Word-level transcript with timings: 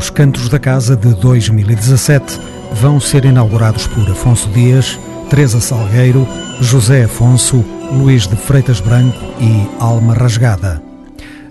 Os 0.00 0.08
Cantos 0.08 0.48
da 0.48 0.58
Casa 0.58 0.96
de 0.96 1.12
2017 1.12 2.40
vão 2.72 2.98
ser 2.98 3.26
inaugurados 3.26 3.86
por 3.86 4.10
Afonso 4.10 4.48
Dias, 4.48 4.98
Teresa 5.28 5.60
Salgueiro, 5.60 6.26
José 6.58 7.04
Afonso, 7.04 7.62
Luís 7.92 8.26
de 8.26 8.34
Freitas 8.34 8.80
Branco 8.80 9.18
e 9.38 9.68
Alma 9.78 10.14
Rasgada. 10.14 10.82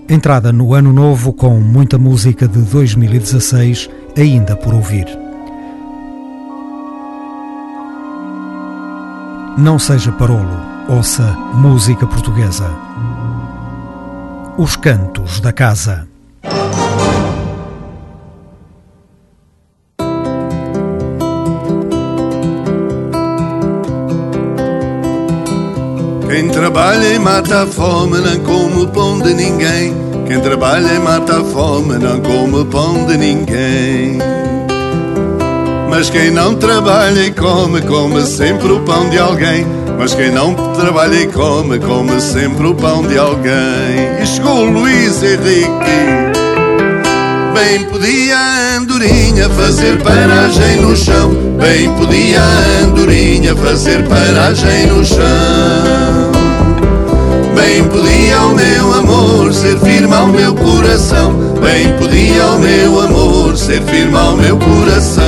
Entrada 0.09 0.51
no 0.51 0.74
ano 0.74 0.91
novo 0.91 1.32
com 1.32 1.60
muita 1.60 2.00
música 2.00 2.47
de 2.47 2.57
2016 2.61 3.88
ainda 4.18 4.55
por 4.55 4.74
ouvir. 4.74 5.05
Não 9.60 9.77
seja 9.77 10.11
parolo, 10.11 10.57
ouça 10.89 11.38
música 11.54 12.07
portuguesa. 12.07 12.68
Os 14.57 14.75
Cantos 14.75 15.39
da 15.39 15.54
Casa. 15.54 16.08
Mata 27.19 27.64
a 27.64 27.68
fome 27.68 28.18
não 28.19 28.39
come 28.39 28.87
pão 28.87 29.19
de 29.19 29.33
ninguém. 29.33 29.93
Quem 30.27 30.39
trabalha 30.39 30.93
e 30.93 31.00
mata 31.00 31.39
a 31.39 31.43
fome 31.43 31.97
não 31.97 32.19
come 32.22 32.59
o 32.61 32.66
pão 32.66 33.05
de 33.05 33.17
ninguém. 33.17 34.17
Mas 35.89 36.09
quem 36.09 36.31
não 36.31 36.55
trabalha 36.55 37.25
e 37.25 37.31
come, 37.31 37.81
come 37.81 38.25
sempre 38.25 38.71
o 38.71 38.79
pão 38.81 39.09
de 39.09 39.17
alguém. 39.17 39.66
Mas 39.97 40.13
quem 40.13 40.31
não 40.31 40.53
trabalha 40.73 41.16
e 41.16 41.27
come, 41.27 41.77
come 41.79 42.21
sempre 42.21 42.67
o 42.67 42.75
pão 42.75 43.02
de 43.02 43.17
alguém. 43.17 44.22
E 44.22 44.25
chegou 44.25 44.63
Luís 44.66 45.22
Henrique. 45.22 45.69
Bem 47.53 47.83
podia 47.85 48.38
a 48.38 48.77
andorinha 48.77 49.49
fazer 49.49 50.01
paragem 50.01 50.81
no 50.81 50.95
chão. 50.95 51.31
Bem 51.57 51.91
podia 51.95 52.39
a 52.39 52.85
andorinha 52.85 53.55
fazer 53.55 54.07
paragem 54.07 54.88
no 54.88 55.03
chão. 55.03 56.28
Bem 57.55 57.83
podia 57.86 58.42
o 58.42 58.55
meu 58.55 58.94
amor 58.94 59.53
ser 59.53 59.78
firme 59.80 60.14
ao 60.14 60.28
meu 60.28 60.53
coração. 60.55 61.33
Bem 61.61 61.94
podia 61.97 62.45
o 62.47 62.59
meu 62.59 63.02
amor 63.02 63.58
ser 63.58 63.81
firme 63.83 64.17
ao 64.17 64.36
meu 64.36 64.58
coração. 64.58 65.23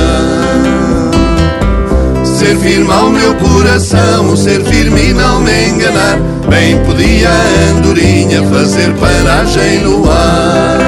Ser 2.24 2.56
firme 2.56 2.92
ao 2.92 3.10
meu 3.10 3.34
coração, 3.36 4.36
ser 4.36 4.64
firme 4.64 5.10
e 5.10 5.12
não 5.12 5.40
me 5.40 5.68
enganar. 5.68 6.18
Bem 6.48 6.76
podia 6.84 7.30
a 7.30 7.76
andorinha 7.76 8.42
fazer 8.44 8.92
paragem 8.94 9.80
no 9.80 10.10
ar. 10.10 10.81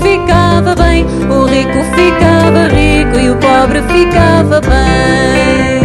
Ficava 0.00 0.74
bem. 0.74 1.04
O 1.28 1.44
rico 1.44 1.84
ficava 1.94 2.68
rico 2.68 3.18
e 3.18 3.30
o 3.30 3.36
pobre 3.36 3.82
ficava 3.82 4.60
bem. 4.60 5.82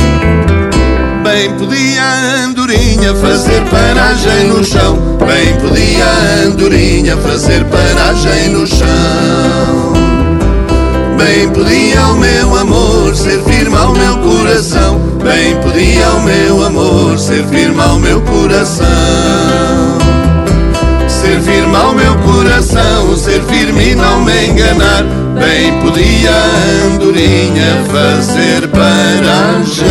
Bem 1.24 1.52
podia 1.56 2.04
a 2.04 2.46
andorinha 2.46 3.14
fazer 3.16 3.62
paragem 3.66 4.48
no 4.48 4.64
chão. 4.64 4.98
Bem 5.26 5.56
podia 5.58 6.06
a 6.06 6.48
andorinha 6.48 7.18
fazer 7.18 7.66
paragem 7.66 8.50
no 8.50 8.66
chão. 8.66 9.94
Bem 11.18 11.50
podia 11.50 12.02
o 12.08 12.18
meu 12.18 12.56
amor 12.58 13.16
ser 13.16 13.44
firme 13.44 13.76
ao 13.76 13.94
meu 13.94 14.18
coração. 14.20 15.00
Bem 15.22 15.56
podia 15.58 16.10
o 16.12 16.22
meu 16.22 16.66
amor 16.66 17.20
ser 17.20 17.46
firme 17.48 17.82
ao 17.82 18.00
meu 18.00 18.22
coração. 18.22 19.77
Ao 21.88 21.94
meu 21.94 22.16
coração, 22.18 23.16
ser 23.16 23.42
firme 23.44 23.92
e 23.92 23.96
não 23.96 24.22
me 24.22 24.48
enganar. 24.48 25.06
Bem 25.40 25.80
podia 25.80 26.32
a 26.32 26.86
andorinha 26.88 27.86
fazer 27.90 28.68
paragem. 28.68 29.88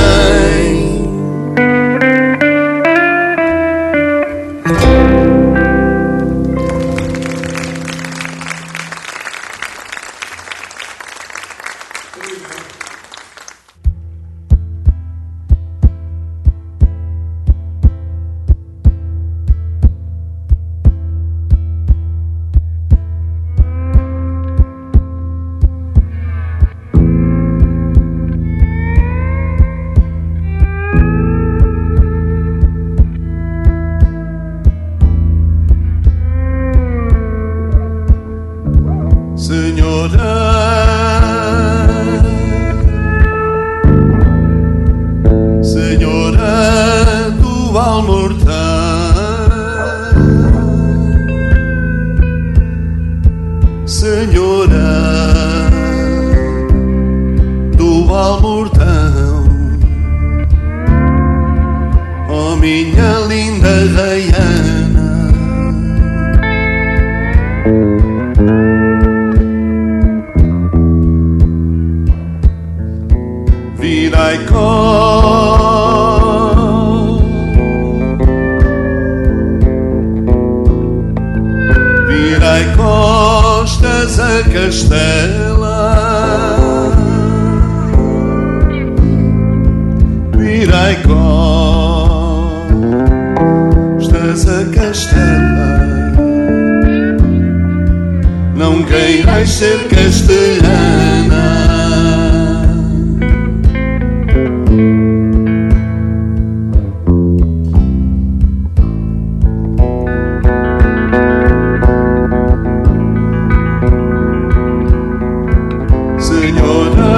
Senhora, 116.47 117.16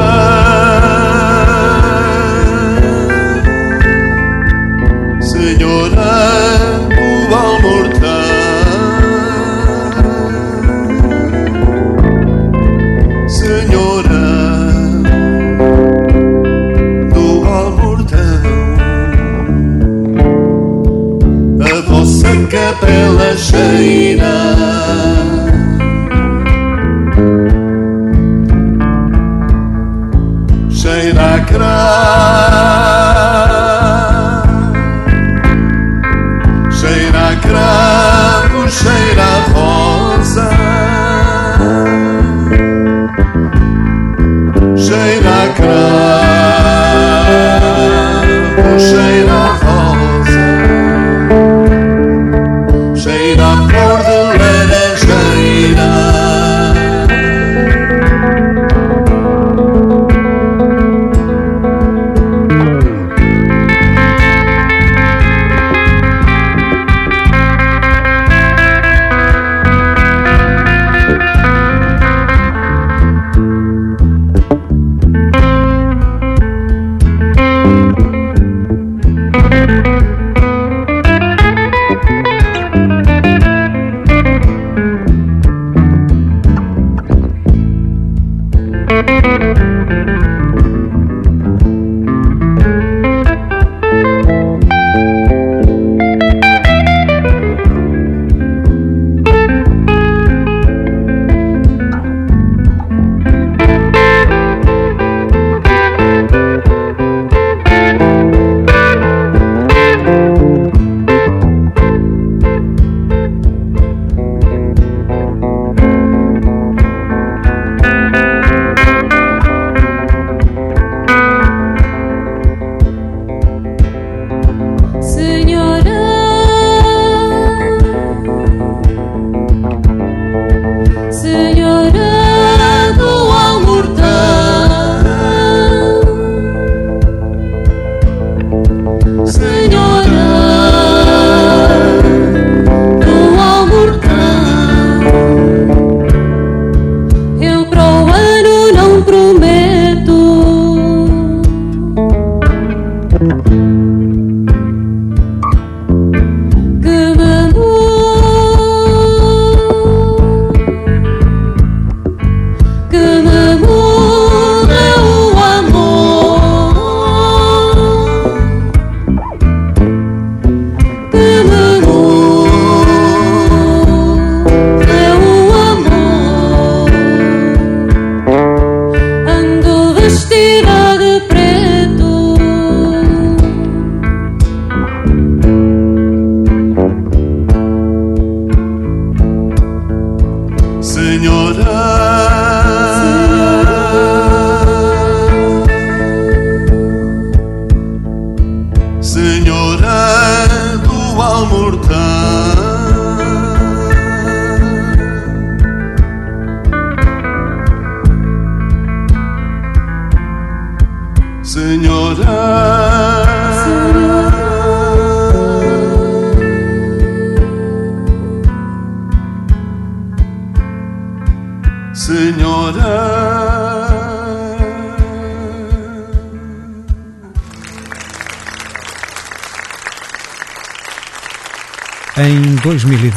Señor. 139.26 139.98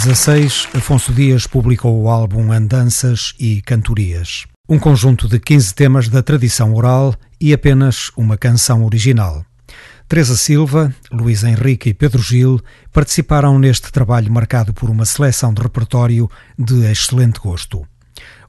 2016, 0.03 0.69
Afonso 0.73 1.13
Dias 1.13 1.45
publicou 1.45 2.01
o 2.01 2.09
álbum 2.09 2.51
Andanças 2.51 3.35
e 3.39 3.61
Cantorias, 3.61 4.47
um 4.67 4.79
conjunto 4.79 5.27
de 5.27 5.39
15 5.39 5.75
temas 5.75 6.09
da 6.09 6.23
tradição 6.23 6.73
oral 6.73 7.13
e 7.39 7.53
apenas 7.53 8.09
uma 8.17 8.35
canção 8.35 8.83
original. 8.83 9.45
Teresa 10.07 10.35
Silva, 10.35 10.91
Luís 11.11 11.43
Henrique 11.43 11.89
e 11.89 11.93
Pedro 11.93 12.19
Gil 12.19 12.59
participaram 12.91 13.59
neste 13.59 13.91
trabalho 13.91 14.31
marcado 14.31 14.73
por 14.73 14.89
uma 14.89 15.05
seleção 15.05 15.53
de 15.53 15.61
repertório 15.61 16.27
de 16.57 16.83
excelente 16.89 17.39
gosto. 17.39 17.85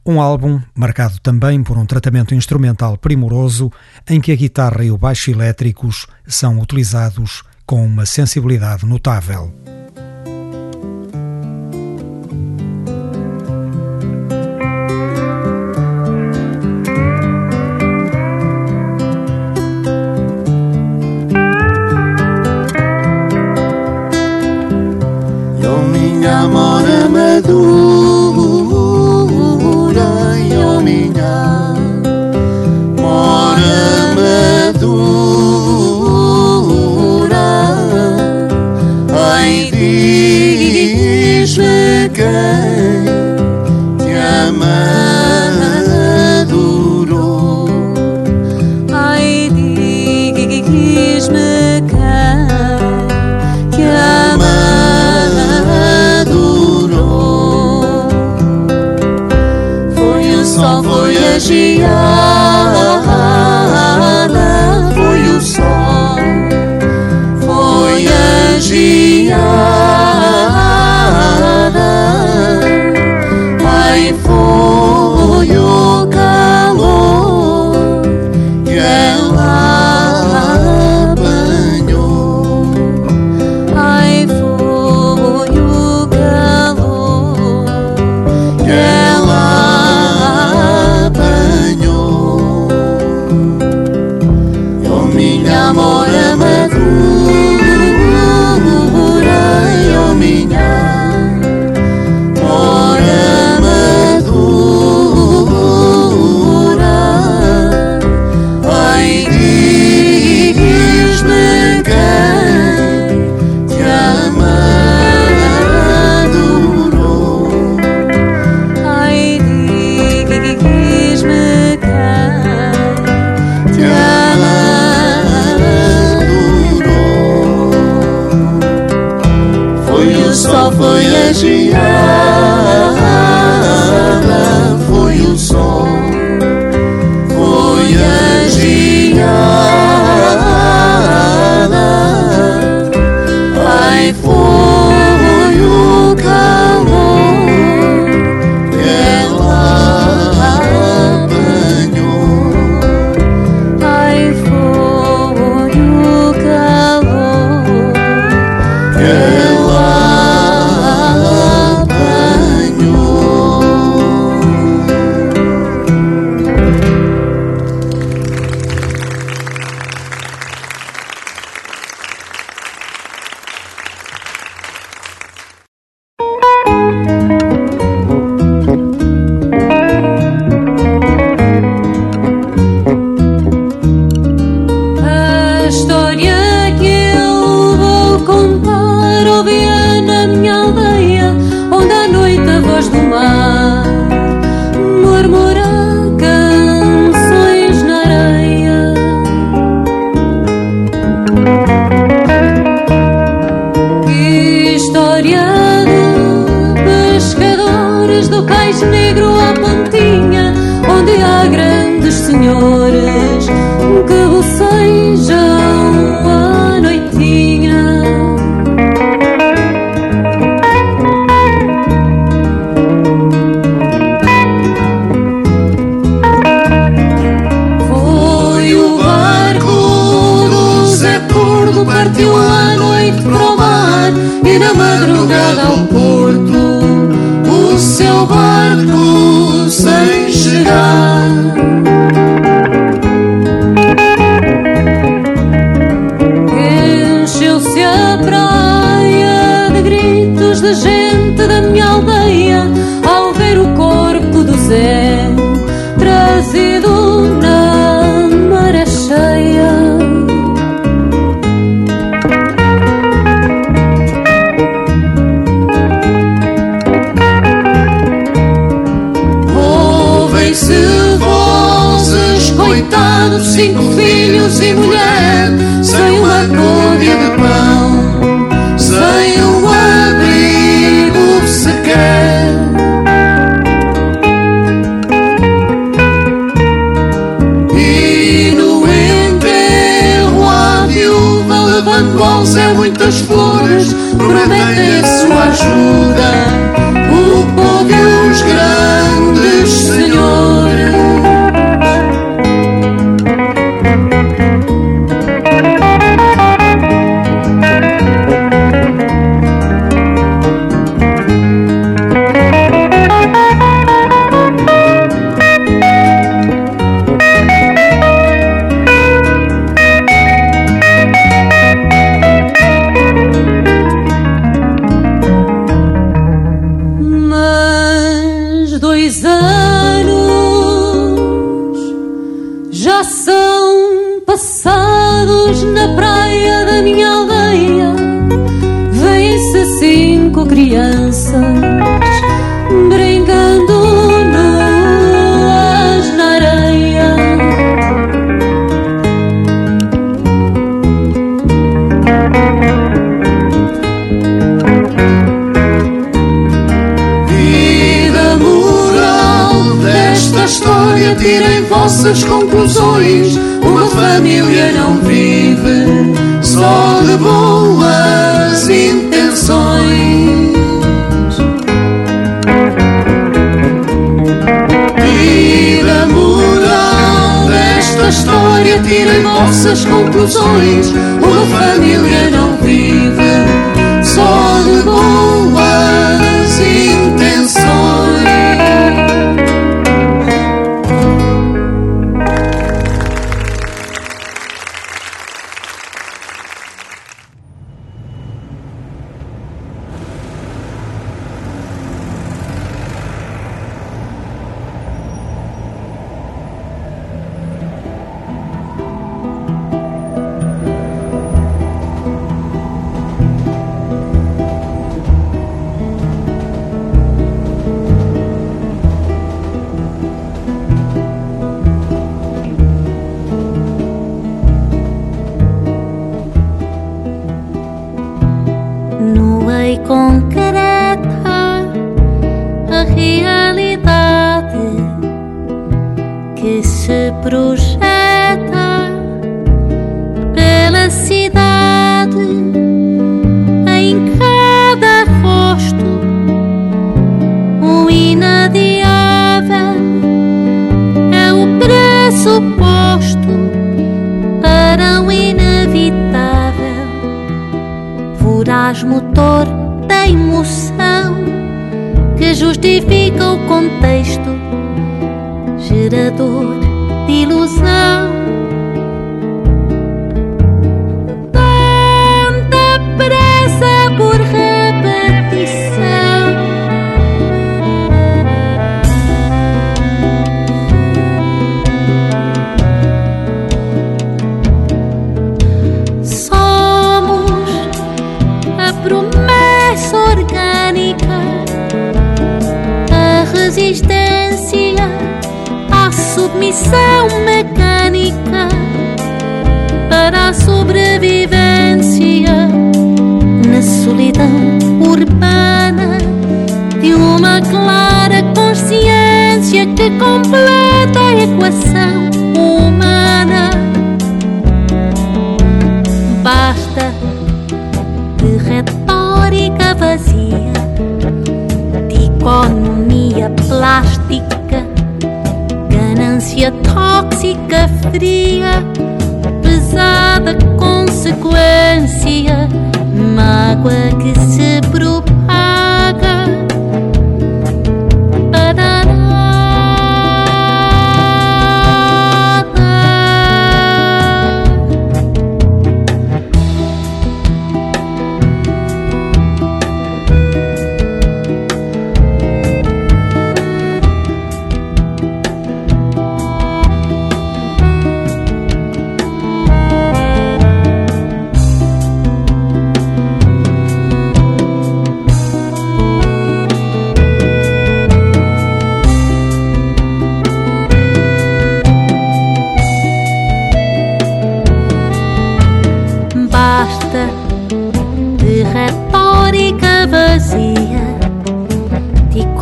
Um 0.07 0.23
álbum 0.23 0.59
marcado 0.75 1.19
também 1.21 1.63
por 1.63 1.77
um 1.77 1.85
tratamento 1.85 2.35
instrumental 2.35 2.97
primoroso 2.97 3.71
em 4.09 4.23
que 4.23 4.33
a 4.33 4.37
guitarra 4.37 4.85
e 4.85 4.91
o 4.91 4.97
baixo 4.97 5.31
elétricos 5.31 6.07
são 6.27 6.59
utilizados 6.59 7.43
com 7.67 7.85
uma 7.85 8.07
sensibilidade 8.07 8.87
notável. 8.87 9.53
Sem 26.23 26.31
uma 26.31 28.02
Señor. 69.23 69.62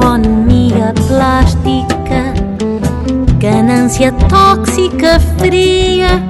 economia 0.00 0.94
plástica, 1.06 2.32
ganância 3.38 4.10
tóxica, 4.12 5.20
fria, 5.36 6.22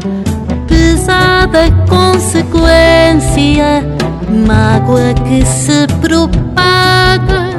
pesada 0.67 1.71
consequência, 1.89 3.87
mágoa 4.45 5.15
que 5.15 5.47
se 5.47 5.87
propaga. 6.01 7.50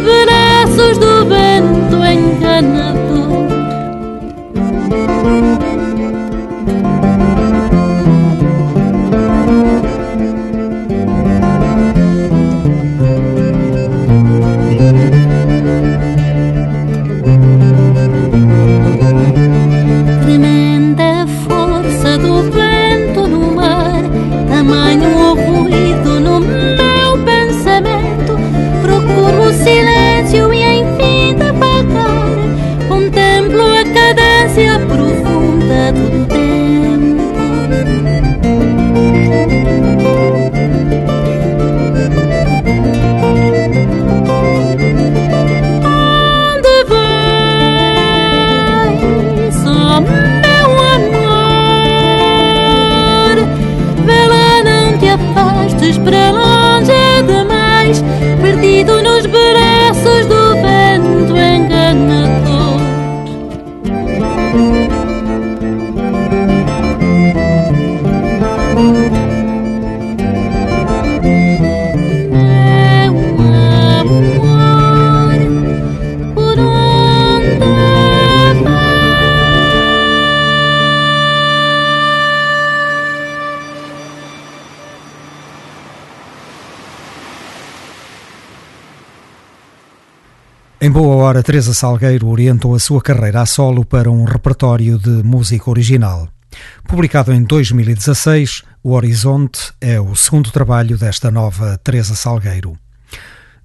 Perdido 0.00 0.33
boa 91.34 91.38
hora, 91.38 91.42
Teresa 91.42 91.74
Salgueiro 91.74 92.28
orientou 92.28 92.76
a 92.76 92.78
sua 92.78 93.02
carreira 93.02 93.40
a 93.40 93.46
solo 93.46 93.84
para 93.84 94.08
um 94.08 94.22
repertório 94.22 94.96
de 95.00 95.10
música 95.24 95.68
original. 95.68 96.28
Publicado 96.86 97.32
em 97.32 97.42
2016, 97.42 98.62
O 98.84 98.92
Horizonte 98.92 99.72
é 99.80 100.00
o 100.00 100.14
segundo 100.14 100.52
trabalho 100.52 100.96
desta 100.96 101.32
nova 101.32 101.76
Teresa 101.82 102.14
Salgueiro. 102.14 102.78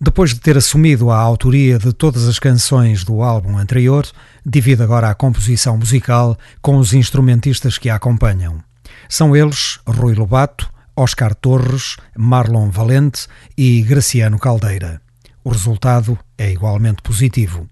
Depois 0.01 0.33
de 0.33 0.39
ter 0.39 0.57
assumido 0.57 1.11
a 1.11 1.17
autoria 1.17 1.77
de 1.77 1.93
todas 1.93 2.27
as 2.27 2.39
canções 2.39 3.03
do 3.03 3.21
álbum 3.21 3.55
anterior, 3.55 4.03
divide 4.43 4.81
agora 4.81 5.11
a 5.11 5.13
composição 5.13 5.77
musical 5.77 6.35
com 6.63 6.77
os 6.77 6.93
instrumentistas 6.93 7.77
que 7.77 7.89
a 7.89 7.95
acompanham. 7.95 8.63
São 9.07 9.35
eles 9.35 9.79
Rui 9.85 10.15
Lobato, 10.15 10.67
Oscar 10.95 11.35
Torres, 11.35 11.97
Marlon 12.17 12.71
Valente 12.71 13.27
e 13.55 13.83
Graciano 13.83 14.39
Caldeira. 14.39 14.99
O 15.43 15.51
resultado 15.51 16.17
igualmente 16.59 17.01
positivo. 17.01 17.65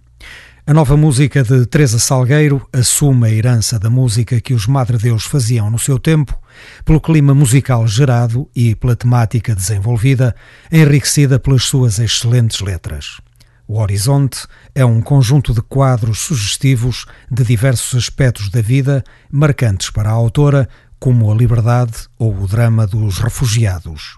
A 0.65 0.73
nova 0.73 0.95
música 0.95 1.43
de 1.43 1.65
Teresa 1.65 2.00
Salgueiro 2.00 2.65
assume 2.71 3.28
a 3.28 3.32
herança 3.32 3.78
da 3.78 3.89
música 3.89 4.39
que 4.39 4.54
os 4.54 4.65
Madre 4.65 4.97
Deus 4.97 5.26
faziam 5.26 5.69
no 5.69 5.78
seu 5.78 6.00
tempo, 6.00 6.38
pelo 6.86 7.02
clima 7.02 7.34
musical 7.34 7.86
gerado 7.86 8.50
e 8.56 8.76
pela 8.76 8.95
temática 8.95 9.54
desenvolvida, 9.54 10.34
enriquecida 10.71 11.38
pelas 11.38 11.63
suas 11.63 12.00
excelentes 12.00 12.62
letras. 12.62 13.19
O 13.67 13.80
Horizonte 13.80 14.47
é 14.73 14.86
um 14.86 15.02
conjunto 15.02 15.54
de 15.54 15.62
quadros 15.62 16.19
sugestivos 16.19 17.06
de 17.30 17.43
diversos 17.43 17.93
aspectos 17.95 18.50
da 18.50 18.62
vida, 18.62 19.04
marcantes 19.30 19.89
para 19.89 20.10
a 20.10 20.13
autora, 20.13 20.67
como 20.97 21.30
a 21.30 21.36
liberdade 21.36 22.08
ou 22.17 22.34
o 22.34 22.47
drama 22.47 22.88
dos 22.88 23.19
refugiados. 23.19 24.17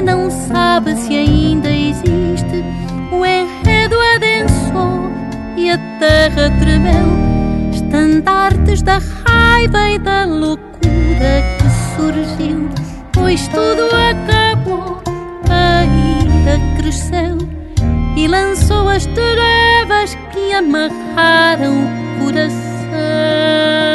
Não 0.00 0.30
sabe 0.30 0.94
se 0.96 1.16
ainda 1.16 1.70
existe. 1.70 2.64
O 3.12 3.24
enredo 3.24 3.96
adensou 4.14 5.10
e 5.56 5.70
a 5.70 5.78
terra 5.98 6.50
tremeu. 6.58 7.10
Estandartes 7.72 8.82
da 8.82 8.98
raiva 9.24 9.90
e 9.90 9.98
da 9.98 10.24
loucura 10.24 11.42
que 11.58 11.96
surgiu. 11.96 12.68
Pois 13.12 13.46
tudo 13.48 13.84
acabou, 13.84 15.02
a 15.48 15.84
ira 15.84 16.58
cresceu 16.76 17.38
e 18.16 18.26
lançou 18.26 18.88
as 18.88 19.06
trevas 19.06 20.16
que 20.32 20.52
amarraram 20.52 21.84
o 21.84 22.24
coração. 22.24 23.89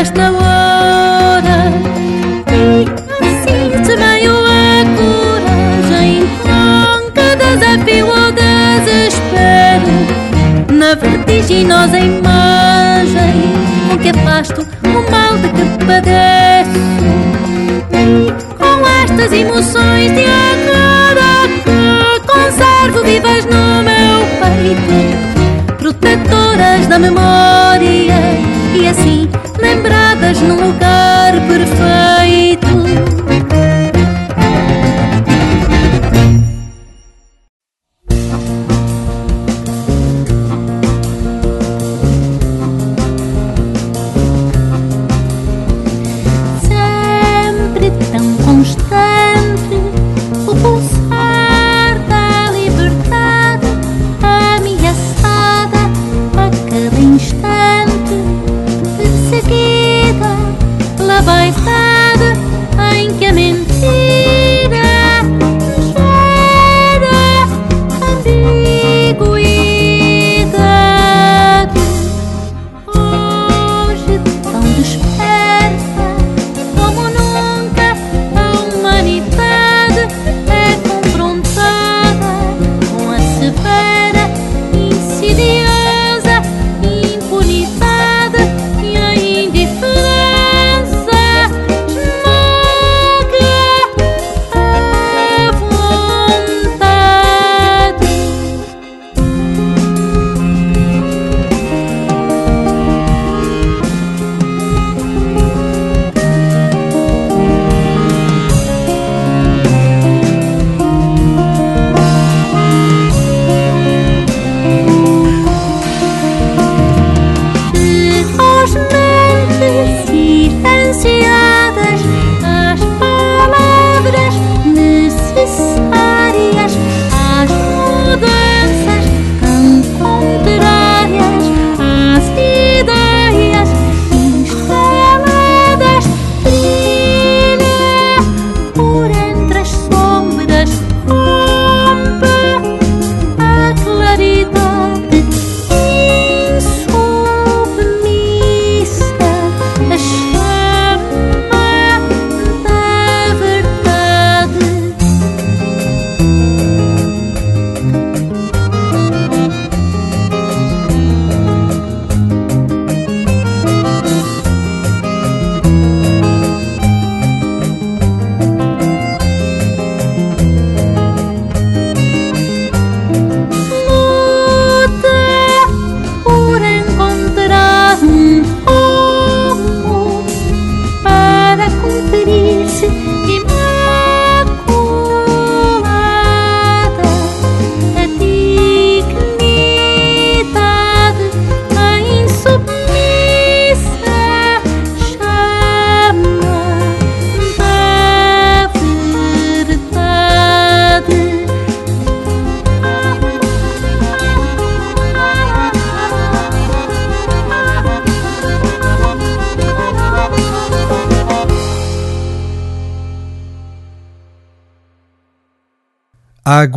esta 0.00 0.35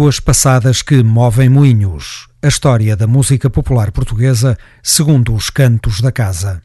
Águas 0.09 0.19
passadas 0.19 0.81
que 0.81 1.03
movem 1.03 1.49
moinhos. 1.49 2.27
A 2.41 2.47
história 2.47 2.95
da 2.95 3.05
música 3.05 3.47
popular 3.47 3.91
portuguesa 3.91 4.57
segundo 4.81 5.35
os 5.35 5.51
cantos 5.51 6.01
da 6.01 6.11
casa. 6.11 6.63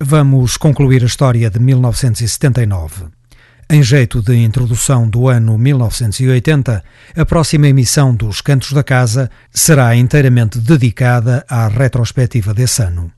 Vamos 0.00 0.56
concluir 0.56 1.04
a 1.04 1.06
história 1.06 1.48
de 1.48 1.60
1979. 1.60 3.04
Em 3.70 3.84
jeito 3.84 4.20
de 4.20 4.34
introdução 4.34 5.08
do 5.08 5.28
ano 5.28 5.56
1980, 5.56 6.82
a 7.16 7.24
próxima 7.24 7.68
emissão 7.68 8.12
dos 8.12 8.40
Cantos 8.40 8.72
da 8.72 8.82
Casa 8.82 9.30
será 9.52 9.94
inteiramente 9.94 10.58
dedicada 10.58 11.46
à 11.48 11.68
retrospectiva 11.68 12.52
desse 12.52 12.82
ano. 12.82 13.12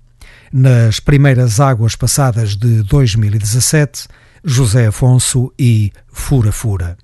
Nas 0.52 1.00
primeiras 1.00 1.58
águas 1.58 1.96
passadas 1.96 2.54
de 2.54 2.82
2017, 2.82 4.08
José 4.44 4.88
Afonso 4.88 5.50
e 5.58 5.90
Fura 6.12 6.52
Fura. 6.52 6.98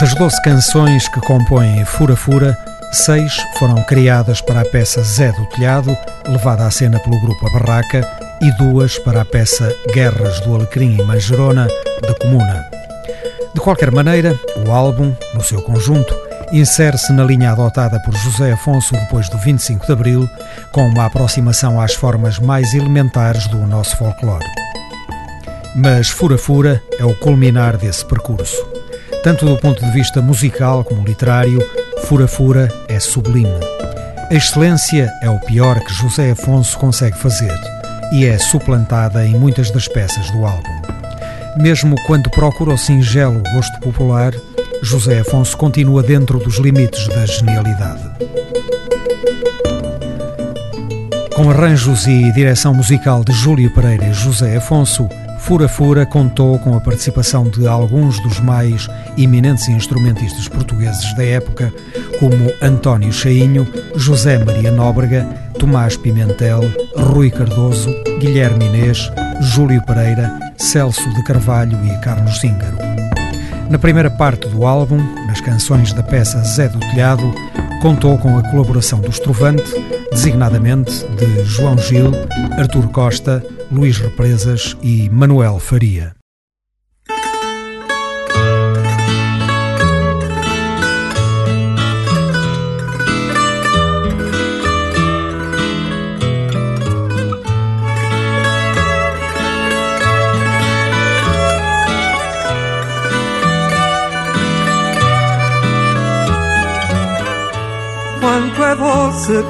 Das 0.00 0.14
doze 0.14 0.40
canções 0.42 1.08
que 1.08 1.20
compõem 1.20 1.84
Fura 1.84 2.14
Fura, 2.14 2.56
seis 2.92 3.36
foram 3.58 3.82
criadas 3.82 4.40
para 4.40 4.60
a 4.60 4.64
peça 4.64 5.02
Zé 5.02 5.32
do 5.32 5.44
Telhado, 5.46 5.96
levada 6.28 6.64
à 6.64 6.70
cena 6.70 7.00
pelo 7.00 7.20
grupo 7.20 7.46
A 7.48 7.58
Barraca, 7.58 8.08
e 8.40 8.50
duas 8.52 8.98
para 8.98 9.22
a 9.22 9.24
peça 9.24 9.74
Guerras 9.92 10.40
do 10.40 10.54
Alecrim 10.54 10.96
e 10.96 11.02
Manjerona, 11.02 11.66
da 12.00 12.14
Comuna. 12.14 12.64
De 13.52 13.60
qualquer 13.60 13.90
maneira, 13.90 14.38
o 14.64 14.70
álbum, 14.70 15.12
no 15.34 15.42
seu 15.42 15.60
conjunto, 15.60 16.14
insere-se 16.52 17.12
na 17.12 17.24
linha 17.24 17.52
adotada 17.52 18.00
por 18.00 18.14
José 18.16 18.52
Afonso 18.52 18.94
depois 18.94 19.28
do 19.28 19.38
25 19.38 19.86
de 19.86 19.92
Abril, 19.92 20.30
com 20.72 20.86
uma 20.86 21.06
aproximação 21.06 21.80
às 21.80 21.94
formas 21.94 22.38
mais 22.38 22.74
elementares 22.74 23.46
do 23.46 23.58
nosso 23.66 23.96
folclore. 23.96 24.44
Mas 25.74 26.08
Fura 26.08 26.38
Fura 26.38 26.82
é 26.98 27.04
o 27.04 27.14
culminar 27.14 27.76
desse 27.76 28.04
percurso. 28.04 28.66
Tanto 29.22 29.44
do 29.44 29.56
ponto 29.58 29.84
de 29.84 29.90
vista 29.90 30.22
musical 30.22 30.84
como 30.84 31.04
literário, 31.04 31.60
Fura 32.04 32.26
Fura 32.26 32.68
é 32.88 32.98
sublime. 32.98 33.60
A 34.30 34.34
excelência 34.34 35.12
é 35.22 35.30
o 35.30 35.38
pior 35.40 35.78
que 35.80 35.92
José 35.92 36.30
Afonso 36.30 36.78
consegue 36.78 37.16
fazer 37.16 37.58
e 38.12 38.26
é 38.26 38.38
suplantada 38.38 39.24
em 39.24 39.34
muitas 39.34 39.70
das 39.70 39.86
peças 39.88 40.30
do 40.30 40.44
álbum. 40.44 40.82
Mesmo 41.56 41.96
quando 42.06 42.30
procura 42.30 42.72
o 42.72 42.78
singelo 42.78 43.42
gosto 43.54 43.78
popular, 43.80 44.32
José 44.82 45.20
Afonso 45.20 45.56
continua 45.56 46.02
dentro 46.02 46.38
dos 46.38 46.58
limites 46.58 47.06
da 47.08 47.26
genialidade. 47.26 48.02
Com 51.34 51.50
arranjos 51.50 52.06
e 52.06 52.32
direção 52.32 52.74
musical 52.74 53.22
de 53.22 53.32
Júlio 53.32 53.72
Pereira 53.72 54.06
e 54.06 54.12
José 54.12 54.56
Afonso, 54.56 55.08
Fura 55.38 55.68
Fura 55.68 56.04
contou 56.04 56.58
com 56.58 56.76
a 56.76 56.80
participação 56.80 57.48
de 57.48 57.66
alguns 57.66 58.20
dos 58.20 58.40
mais 58.40 58.88
eminentes 59.16 59.68
instrumentistas 59.68 60.48
portugueses 60.48 61.14
da 61.14 61.24
época, 61.24 61.72
como 62.18 62.52
António 62.60 63.12
Chainho, 63.12 63.66
José 63.94 64.42
Maria 64.44 64.70
Nóbrega, 64.70 65.24
Tomás 65.58 65.96
Pimentel, 65.96 66.60
Rui 66.96 67.30
Cardoso, 67.30 67.88
Guilherme 68.18 68.66
Inês, 68.66 69.10
Júlio 69.40 69.82
Pereira, 69.86 70.38
Celso 70.56 71.08
de 71.14 71.22
Carvalho 71.24 71.78
e 71.84 71.96
Carlos 72.00 72.40
Zíngaro. 72.40 72.97
Na 73.70 73.78
primeira 73.78 74.10
parte 74.10 74.48
do 74.48 74.66
álbum, 74.66 74.96
nas 75.26 75.42
canções 75.42 75.92
da 75.92 76.02
peça 76.02 76.42
Zé 76.42 76.68
do 76.68 76.80
Telhado, 76.80 77.32
contou 77.82 78.16
com 78.16 78.38
a 78.38 78.50
colaboração 78.50 78.98
do 78.98 79.10
Estrovante, 79.10 79.70
designadamente 80.10 81.06
de 81.08 81.44
João 81.44 81.76
Gil, 81.76 82.12
Artur 82.58 82.88
Costa, 82.88 83.44
Luís 83.70 83.98
Represas 83.98 84.74
e 84.82 85.10
Manuel 85.10 85.58
Faria. 85.58 86.17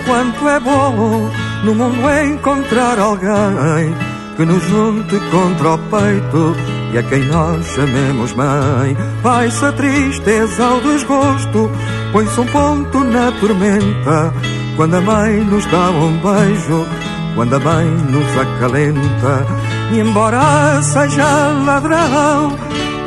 Quanto 0.07 0.49
é 0.49 0.59
bom 0.61 1.31
no 1.63 1.75
mundo 1.75 2.11
encontrar 2.25 2.99
alguém 2.99 3.95
que 4.37 4.45
nos 4.45 4.63
junte 4.65 5.19
contra 5.31 5.75
o 5.75 5.79
peito 5.79 6.57
e 6.93 6.99
a 6.99 7.03
quem 7.03 7.27
nós 7.27 7.67
chamemos 7.67 8.33
mãe. 8.33 8.97
Vai-se 9.23 9.65
a 9.65 9.73
tristeza 9.73 10.65
ao 10.65 10.81
desgosto, 10.81 11.71
põe-se 12.13 12.41
um 12.41 12.47
ponto 12.47 13.05
na 13.05 13.31
tormenta. 13.33 14.33
Quando 14.75 14.95
a 14.95 15.01
mãe 15.03 15.45
nos 15.45 15.67
dá 15.67 15.91
um 15.91 16.17
beijo, 16.19 16.87
quando 17.35 17.57
a 17.57 17.59
mãe 17.59 17.85
nos 17.85 18.39
acalenta. 18.39 19.47
E 19.93 20.01
embora 20.01 20.81
seja 20.83 21.49
ladrão, 21.67 22.57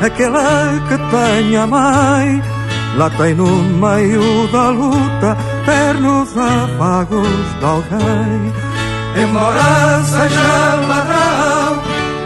aquela 0.00 0.78
que 0.88 0.96
tem 1.10 1.56
a 1.56 1.66
mãe, 1.66 2.42
lá 2.96 3.10
tem 3.10 3.34
no 3.34 3.46
meio 3.46 4.46
da 4.52 4.68
luta 4.68 5.51
ternos 5.64 6.28
afagos 6.36 7.58
de 7.58 7.64
alguém. 7.64 8.52
Embora 9.22 10.02
seja 10.04 10.74
ladrão, 10.88 11.82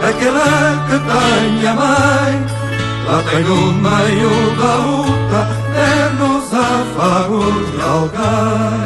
aquele 0.07 0.77
que 0.87 0.97
tem 1.09 1.67
a 1.67 1.73
mãe, 1.73 2.45
lá 3.07 3.23
tem 3.29 3.43
no 3.43 3.73
meio 3.73 4.35
da 4.55 4.73
luta, 4.75 5.41
é 5.75 6.09
nos 6.19 6.53
afagos 6.53 7.71
de 7.71 7.81
alguém. 7.81 8.76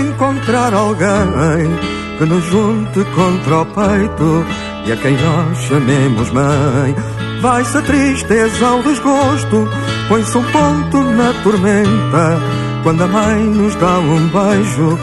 Encontrar 0.00 0.74
alguém 0.74 1.68
que 2.18 2.24
nos 2.24 2.44
junte 2.44 3.04
contra 3.14 3.58
o 3.58 3.66
peito 3.66 4.44
e 4.86 4.92
a 4.92 4.96
quem 4.96 5.16
nós 5.16 5.58
chamemos 5.58 6.30
mãe. 6.30 6.94
Vai-se 7.40 7.78
a 7.78 7.82
tristeza 7.82 8.66
ao 8.66 8.82
desgosto, 8.82 9.68
põe-se 10.08 10.36
um 10.36 10.44
ponto 10.44 11.02
na 11.02 11.32
tormenta. 11.42 12.40
Quando 12.82 13.04
a 13.04 13.06
mãe 13.06 13.44
nos 13.44 13.74
dá 13.76 13.98
um 13.98 14.28
beijo, 14.28 14.98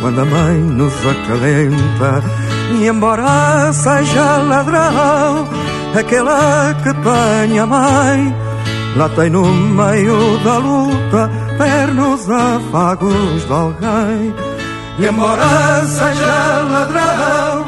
quando 0.00 0.20
a 0.20 0.24
mãe 0.24 0.58
nos 0.58 0.94
acalenta. 1.06 2.22
E 2.78 2.86
embora 2.86 3.72
seja 3.72 4.36
ladrão, 4.38 5.48
aquela 5.94 6.74
que 6.74 6.92
tem 6.92 7.58
a 7.58 7.66
mãe 7.66 8.48
Lá 8.96 9.08
tem 9.10 9.30
no 9.30 9.44
meio 9.44 10.38
da 10.38 10.58
luta 10.58 11.30
pernos 11.58 12.30
afagos 12.30 13.46
de 13.46 13.52
alguém. 13.52 14.34
E 14.98 15.06
embora 15.06 15.84
seja 15.86 16.62
ladrão, 16.70 17.66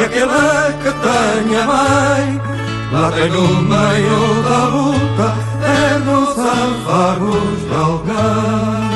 é 0.00 0.04
aquele 0.04 0.72
que 0.82 0.92
tenha 1.04 1.66
mãe. 1.66 2.40
Lá 2.92 3.10
tem 3.12 3.30
no 3.30 3.48
meio 3.62 4.42
da 4.42 4.64
luta 4.66 5.34
pernos 5.60 6.38
afagos 6.38 7.68
de 7.68 7.74
alguém. 7.74 8.91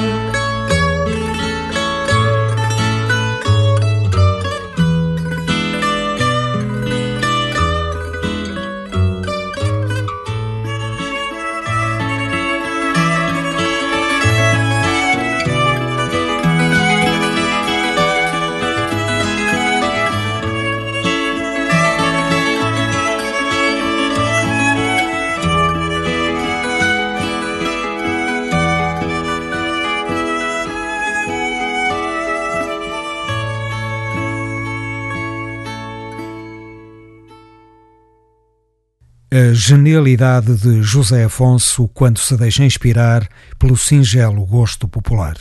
Genialidade 39.67 40.55
de 40.55 40.81
José 40.81 41.25
Afonso 41.25 41.89
quando 41.89 42.21
se 42.21 42.37
deixa 42.37 42.63
inspirar 42.63 43.29
pelo 43.59 43.77
singelo 43.77 44.47
gosto 44.47 44.87
popular. 44.87 45.37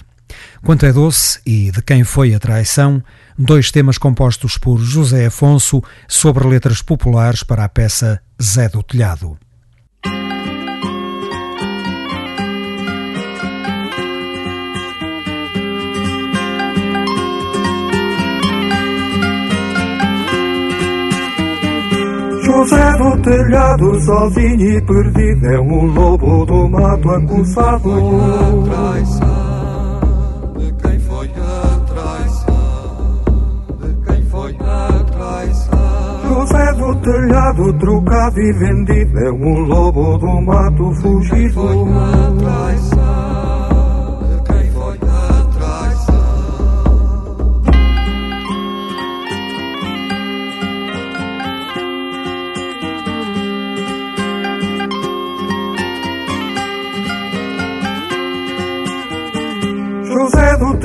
Quanto 0.64 0.84
é 0.84 0.92
doce 0.92 1.40
e 1.46 1.70
de 1.70 1.80
quem 1.84 2.04
foi 2.04 2.34
a 2.34 2.40
traição, 2.40 3.04
dois 3.38 3.70
temas 3.70 4.00
compostos 4.00 4.58
por 4.58 4.80
José 4.80 5.28
Afonso 5.28 5.80
sobre 6.08 6.48
letras 6.48 6.82
populares 6.82 7.44
para 7.44 7.66
a 7.66 7.70
peça 7.70 8.20
Zé 8.42 8.68
do 8.68 8.82
Telhado. 8.82 9.38
José 22.66 22.98
do 22.98 23.22
telhado, 23.22 24.02
sozinho 24.02 24.60
e 24.60 24.82
perdido, 24.82 25.46
é 25.46 25.60
um 25.60 25.86
lobo 25.86 26.46
do 26.48 26.68
mato 26.68 27.12
acusado. 27.12 27.92
De 30.58 30.74
quem 30.74 31.00
foi 31.00 31.28
a 31.28 31.80
traição? 31.86 33.22
De 33.80 33.94
quem 34.08 34.26
foi 34.26 34.58
a 34.62 35.04
traição? 35.14 36.22
José 36.28 36.74
do 36.74 36.96
telhado, 37.02 37.74
trocado 37.78 38.40
e 38.40 38.54
vendido, 38.54 39.20
é 39.20 39.32
um 39.32 39.60
lobo 39.66 40.18
do 40.18 40.42
mato 40.42 40.92
fugido. 41.02 41.86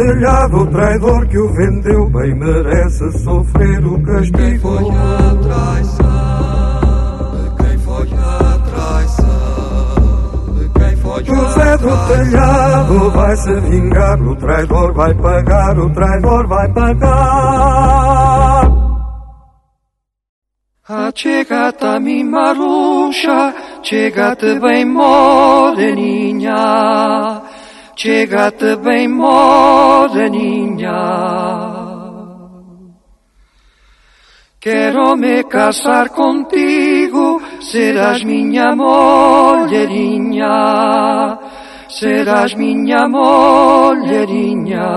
Telhado, 0.00 0.66
traidor 0.68 1.28
que 1.28 1.36
o 1.36 1.52
vendeu, 1.52 2.08
bem 2.08 2.34
merece 2.34 3.18
sofrer 3.18 3.84
o 3.84 3.96
Quem 3.96 4.04
castigo. 4.06 4.68
foi 4.70 4.88
a 4.96 5.34
traição? 5.42 6.06
De 7.36 7.50
quem 7.62 7.76
foi 7.78 8.08
a 8.16 8.58
traição? 8.70 9.28
De 10.54 10.64
quem 10.70 10.96
foi 10.96 11.20
a 11.20 11.24
José 11.26 11.76
do 11.76 11.90
telhado 12.08 13.10
vai 13.10 13.36
se 13.36 13.60
vingar, 13.60 14.22
o 14.22 14.36
traidor 14.36 14.94
vai 14.94 15.12
pagar, 15.12 15.78
o 15.78 15.92
traidor 15.92 16.48
vai 16.48 16.72
pagar. 16.72 18.70
Ah, 20.88 21.12
chega-te 21.14 21.84
a 21.84 22.00
mim, 22.00 22.24
Maruxa, 22.24 23.54
chega-te 23.82 24.58
bem 24.60 24.86
moreninha, 24.86 26.54
chega-te 28.00 28.76
bem 28.76 29.08
moreninha. 29.08 31.00
Quero 34.58 35.16
me 35.16 35.44
casar 35.44 36.08
contigo, 36.08 37.42
serás 37.60 38.24
minha 38.24 38.74
mulherinha, 38.74 40.48
serás 41.88 42.54
minha 42.54 43.06
mulherinha. 43.06 44.88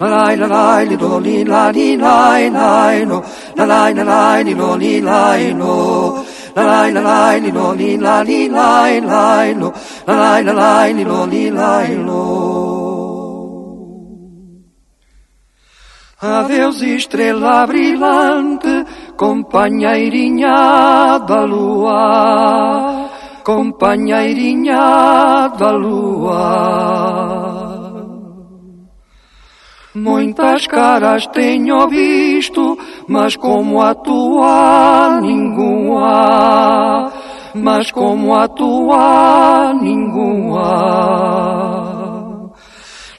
La 0.00 0.08
la 0.08 0.34
la 0.36 0.46
la 0.46 0.82
li 0.88 0.96
do 0.96 1.18
li 1.18 1.44
la 1.44 1.70
li 1.70 1.96
la 1.96 2.38
la 2.48 3.04
lo 3.04 3.18
la 3.56 3.64
la 3.64 3.90
la 3.90 4.04
la 4.04 4.40
li 4.46 4.54
do 4.54 4.76
li 4.76 5.00
la 5.00 5.36
lo 5.60 6.24
la 6.64 6.90
la 6.90 6.98
la 6.98 7.36
la 7.36 7.72
li 7.72 7.96
la 7.96 8.22
li 8.22 8.48
la 8.48 8.92
li 11.26 11.50
Adeus 16.20 16.82
estrela 16.82 17.64
brilhante 17.64 18.84
companheirinha 19.14 21.22
da 21.28 21.46
lua. 21.46 23.08
Companheirinha 23.44 25.46
da 25.56 25.70
lua. 25.78 26.42
Muitas 29.94 30.66
caras 30.66 31.24
tenho 31.28 31.86
visto, 31.86 32.76
mas 33.08 33.36
como 33.36 33.82
a 33.82 33.94
tua 33.94 35.20
nenhuma, 35.22 37.10
mas 37.54 37.90
como 37.90 38.36
a 38.36 38.46
tua 38.48 39.72
nenhuma. 39.80 40.68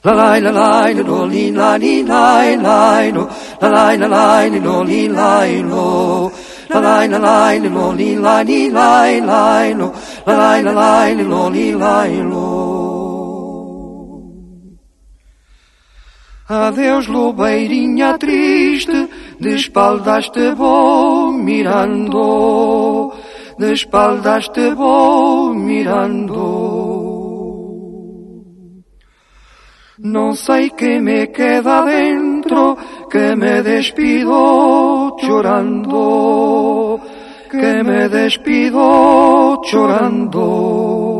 La 0.02 0.12
la 0.14 0.38
la 0.38 0.50
la 0.50 0.88
la 0.94 1.02
lo 1.02 1.26
li 1.26 1.50
la 1.50 1.76
li 1.76 2.02
la 2.02 2.56
la 2.56 3.10
lo. 3.10 3.28
La 3.60 3.68
la 3.68 3.96
la 3.96 4.06
la 4.08 4.48
lo 4.66 4.82
li 4.84 5.08
la 5.08 5.44
lo. 5.70 6.32
La 6.70 6.80
la 6.80 7.06
la 7.06 7.18
la 7.18 7.68
lo 7.68 7.92
li 7.92 8.14
la 8.16 8.42
li 8.42 8.70
la 8.70 9.10
la 9.30 9.74
lo. 9.74 9.92
La 10.26 10.34
la 10.40 10.60
la 10.62 10.72
la 10.72 11.22
lo 11.32 11.48
li 11.50 11.72
la 11.72 12.06
lo 12.30 12.49
Adeus, 16.50 17.06
lobeirinha 17.06 18.18
triste, 18.18 19.08
de 19.38 19.54
espaldas 19.54 20.28
te 20.30 20.50
vou 20.50 21.30
mirando, 21.32 23.12
de 23.56 23.72
espaldas 23.72 24.48
te 24.48 24.74
vou 24.74 25.54
mirando. 25.54 26.40
Não 30.00 30.34
sei 30.34 30.70
que 30.70 30.98
me 30.98 31.28
queda 31.28 31.82
dentro, 31.82 32.76
que 33.08 33.36
me 33.36 33.62
despido 33.62 35.16
chorando, 35.20 37.00
que 37.48 37.82
me 37.84 38.08
despido 38.08 39.62
chorando. 39.66 41.19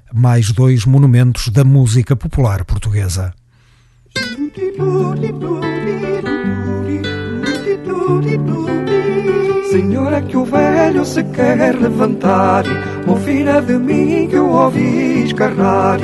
mais 0.13 0.51
dois 0.51 0.85
monumentos 0.85 1.49
da 1.49 1.63
música 1.63 2.15
popular 2.15 2.65
portuguesa. 2.65 3.33
Senhora 9.71 10.21
que 10.21 10.35
o 10.35 10.43
velho 10.43 11.05
se 11.05 11.23
quer 11.23 11.75
levantar 11.79 12.65
Mofina 13.07 13.61
de 13.61 13.77
mim 13.77 14.27
que 14.27 14.37
o 14.37 14.49
ouvi 14.49 15.23
escarrar 15.23 15.99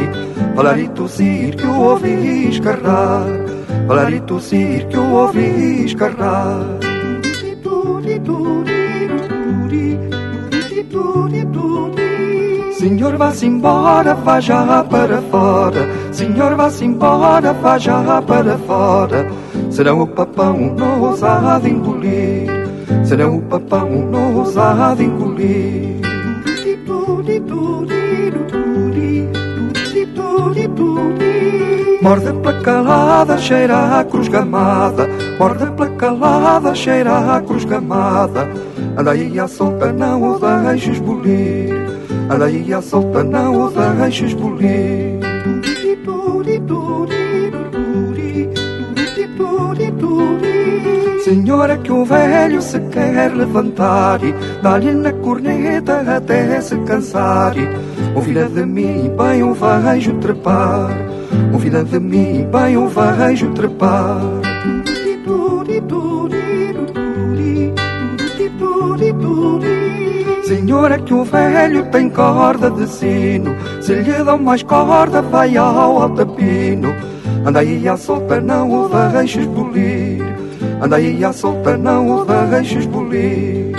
Falar 0.55 0.79
e 0.79 0.87
tossir 0.89 1.55
que 1.55 1.65
o 1.65 1.77
ouvi 1.77 2.47
escarrar 2.49 3.25
Falar 3.87 4.13
e 4.13 4.21
tossir 4.21 4.87
que 4.87 4.97
o 4.97 5.11
ouvi 5.11 5.85
escarrar 5.85 6.79
Senhor, 12.77 13.17
vá-se 13.17 13.47
embora, 13.47 14.13
vá 14.13 14.39
já 14.39 14.83
para 14.83 15.19
fora. 15.23 15.89
Senhor, 16.11 16.55
vá-se 16.55 16.85
embora, 16.85 17.51
vá 17.53 17.75
já 17.79 18.21
para 18.21 18.55
fora. 18.59 19.27
Serão 19.71 20.01
o 20.01 20.07
papão 20.07 20.75
não 20.77 21.01
ousado 21.01 21.67
engolir. 21.67 22.47
Serão 23.03 23.37
o 23.37 23.41
papão 23.41 23.89
não 23.89 24.35
ousado 24.35 25.01
engolir. 25.01 25.97
Morde 31.99 32.31
pela 32.31 32.61
calada, 32.61 33.37
cheira 33.39 33.99
a 33.99 34.03
cruz 34.03 34.27
gamada. 34.27 35.09
Morde 35.39 35.65
pela 35.71 35.89
calada, 35.95 36.75
cheira 36.75 37.37
a 37.37 37.41
cruz 37.41 37.65
gamada. 37.65 38.47
Anda 38.95 39.11
aí 39.11 39.39
à 39.39 39.47
solta, 39.47 39.91
não 39.91 40.35
o 40.35 40.39
deixes 40.39 40.99
bolir. 40.99 41.96
Aí 42.29 42.73
à 42.73 42.81
solta, 42.81 43.23
não 43.23 43.67
o 43.67 43.71
deixes 43.71 44.33
bolir. 44.33 45.17
Senhora 51.23 51.77
que 51.77 51.91
o 51.91 52.05
velho 52.05 52.61
se 52.61 52.79
quer 52.79 53.33
levantar 53.33 54.23
e 54.23 54.33
dá-lhe 54.61 54.93
na 54.93 55.11
corneta 55.11 55.99
até 56.15 56.61
se 56.61 56.77
cansar. 56.79 57.53
Ouvida 58.15 58.47
de 58.47 58.65
mim, 58.65 59.11
bem 59.17 59.43
o 59.43 59.53
vejo 59.53 60.13
trepar. 60.19 60.95
Ouvida 61.51 61.83
de 61.83 61.99
mim, 61.99 62.47
bem 62.49 62.77
o 62.77 62.87
vejo 62.87 63.51
trepar. 63.51 64.46
Senhora 70.67 70.99
que 70.99 71.13
o 71.13 71.23
velho 71.23 71.85
tem 71.91 72.09
corda 72.09 72.69
de 72.69 72.85
sino. 72.87 73.55
Se 73.81 73.95
lhe 73.95 74.11
dão 74.21 74.37
mais 74.37 74.61
corda 74.63 75.21
vai 75.21 75.55
ao 75.55 76.01
altapino 76.01 76.93
Anda 77.45 77.61
aí 77.61 77.87
à 77.87 77.95
solta, 77.95 78.41
não 78.41 78.69
o 78.69 78.89
deixes 78.89 79.45
bolir. 79.45 80.21
Anda 80.81 80.97
aí 80.97 81.23
à 81.23 81.31
solta, 81.31 81.77
não 81.77 82.17
o 82.17 82.25
deixes 82.25 82.85
bolir. 82.85 83.71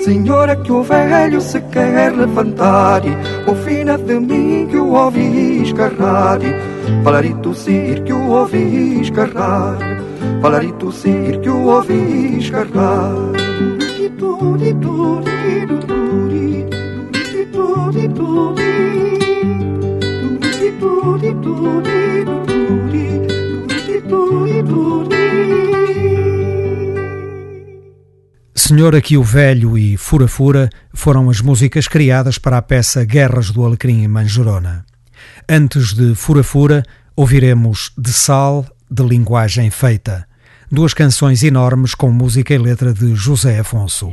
Senhora 0.00 0.54
que 0.54 0.70
o 0.70 0.82
velho 0.82 1.40
se 1.40 1.62
quer 1.62 2.12
levantar 2.12 3.00
O 3.46 3.54
fina 3.54 3.96
de 3.96 4.20
mim 4.20 4.66
que 4.70 4.76
o 4.76 4.92
ouvi 4.92 5.62
escarrar 5.62 6.40
Falar 7.02 7.24
e 7.24 7.32
tossir 7.36 8.02
que 8.02 8.12
o 8.12 8.28
ouvi 8.28 9.00
escarrar 9.00 9.93
Falar 10.44 10.62
e 10.62 10.72
tossir 10.74 11.40
que 11.40 11.48
o 11.48 11.68
ouvi 11.68 12.36
escarrar 12.36 13.14
Senhor 28.54 28.94
Aqui 28.94 29.16
o 29.16 29.22
Velho 29.22 29.78
e 29.78 29.96
Fura 29.96 30.28
Fura 30.28 30.68
foram 30.92 31.30
as 31.30 31.40
músicas 31.40 31.88
criadas 31.88 32.36
para 32.36 32.58
a 32.58 32.62
peça 32.62 33.02
Guerras 33.02 33.50
do 33.50 33.64
Alecrim 33.64 34.02
em 34.02 34.08
Manjerona. 34.08 34.84
Antes 35.48 35.94
de 35.94 36.14
Fura 36.14 36.42
Fura, 36.42 36.82
ouviremos 37.16 37.92
De 37.96 38.12
Sal, 38.12 38.66
de 38.90 39.02
Linguagem 39.02 39.70
Feita, 39.70 40.26
duas 40.74 40.92
canções 40.92 41.42
enormes 41.44 41.94
com 41.94 42.10
música 42.10 42.52
e 42.52 42.58
letra 42.58 42.92
de 42.92 43.14
José 43.14 43.60
Afonso. 43.60 44.12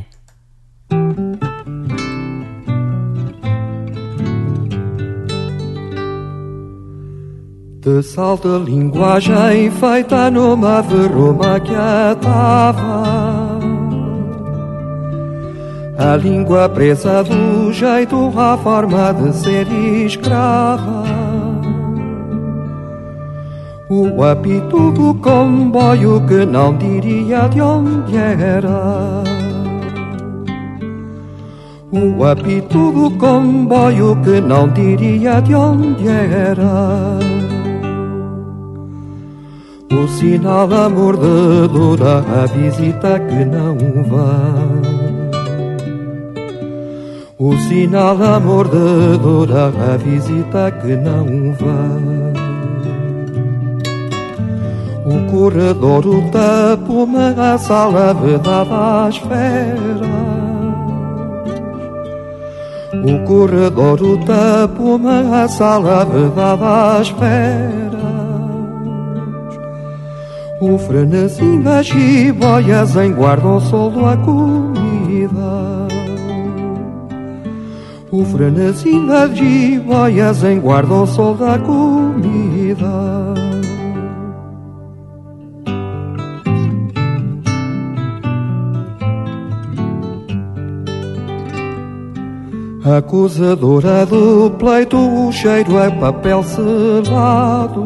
De 7.82 8.03
sal 8.03 8.38
de 8.38 8.59
linguagem 8.59 9.72
feita 9.72 10.30
numa 10.30 10.82
verruma 10.82 11.59
que 11.59 11.74
atava 11.74 13.59
A 15.97 16.16
língua 16.16 16.70
presa 16.70 17.24
do 17.24 17.74
jeito 17.74 18.32
à 18.38 18.55
forma 18.57 19.12
de 19.14 19.36
ser 19.36 19.68
escrava 20.05 21.31
O 23.94 24.24
apito 24.24 24.89
do 24.94 25.14
comboio 25.16 26.26
que 26.26 26.46
não 26.46 26.78
diria 26.78 27.50
de 27.50 27.60
onde 27.60 28.16
era 28.16 29.22
o 31.92 32.24
apito 32.24 32.89
do 32.94 33.12
comboio 33.18 34.16
que 34.24 34.39
não 34.39 34.70
diria 34.70 35.42
de 35.42 35.54
onde 35.54 36.08
era 36.08 37.20
o 39.92 40.08
sinal 40.08 40.74
a 40.74 40.88
mordedura, 40.88 42.24
a 42.42 42.46
visita 42.46 43.20
que 43.20 43.44
não 43.44 43.76
vai. 44.06 44.92
O 47.38 47.58
sinal 47.58 48.24
a 48.24 48.39
mordedura, 48.39 49.66
a 49.68 49.98
visita 49.98 50.72
que 50.72 50.96
não 50.96 51.54
vai. 51.60 52.41
O 55.12 55.30
corredor, 55.30 56.05
o 56.07 56.22
tapume, 56.32 57.36
a 57.38 57.57
sala 57.57 58.14
vedada 58.14 59.05
à 59.05 59.09
espera. 59.09 60.12
O 63.03 63.28
corredor, 63.28 64.01
o 64.01 64.18
tapume, 64.26 65.09
a 65.34 65.47
sala 65.49 66.05
vedada 66.05 66.97
à 66.97 67.01
espera. 67.01 67.91
O 70.62 70.78
frenesim 70.78 71.62
das 71.62 71.88
jiboias 71.88 72.93
guarda 73.18 73.47
o 73.47 73.59
sol 73.59 73.89
da 73.89 74.16
comida 74.16 75.88
O 78.12 78.24
frenesim 78.24 79.07
das 79.07 79.36
jiboias 79.36 80.43
guarda 80.62 80.93
o 80.93 81.07
sol 81.07 81.34
da 81.34 81.57
comida 81.57 83.34
Acusadora 92.84 94.06
do 94.06 94.52
pleito, 94.52 94.98
o 94.98 95.32
cheiro 95.32 95.78
é 95.78 95.90
papel 95.92 96.44
selado 96.44 97.86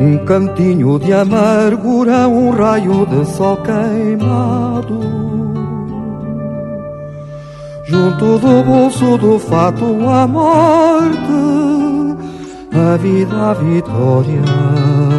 um 0.00 0.16
cantinho 0.24 0.98
de 0.98 1.12
amargura, 1.12 2.28
um 2.28 2.50
raio 2.50 3.04
de 3.06 3.24
sol 3.26 3.56
queimado. 3.58 5.00
Junto 7.84 8.38
do 8.38 8.62
bolso 8.62 9.18
do 9.18 9.38
fato 9.38 9.84
a 10.08 10.26
morte, 10.26 11.18
a 12.72 12.96
vida 12.96 13.50
a 13.50 13.54
vitória. 13.54 15.17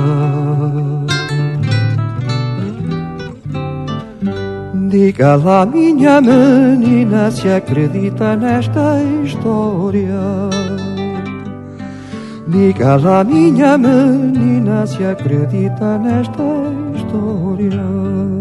Diga 4.89 5.35
lá, 5.35 5.67
minha 5.67 6.19
menina, 6.19 7.29
se 7.29 7.47
acredita 7.47 8.35
nesta 8.35 8.99
história. 9.23 10.49
Diga 12.47 12.95
lá, 12.95 13.23
minha 13.23 13.77
menina, 13.77 14.87
se 14.87 15.03
acredita 15.05 15.99
nesta 15.99 16.41
história. 16.95 18.38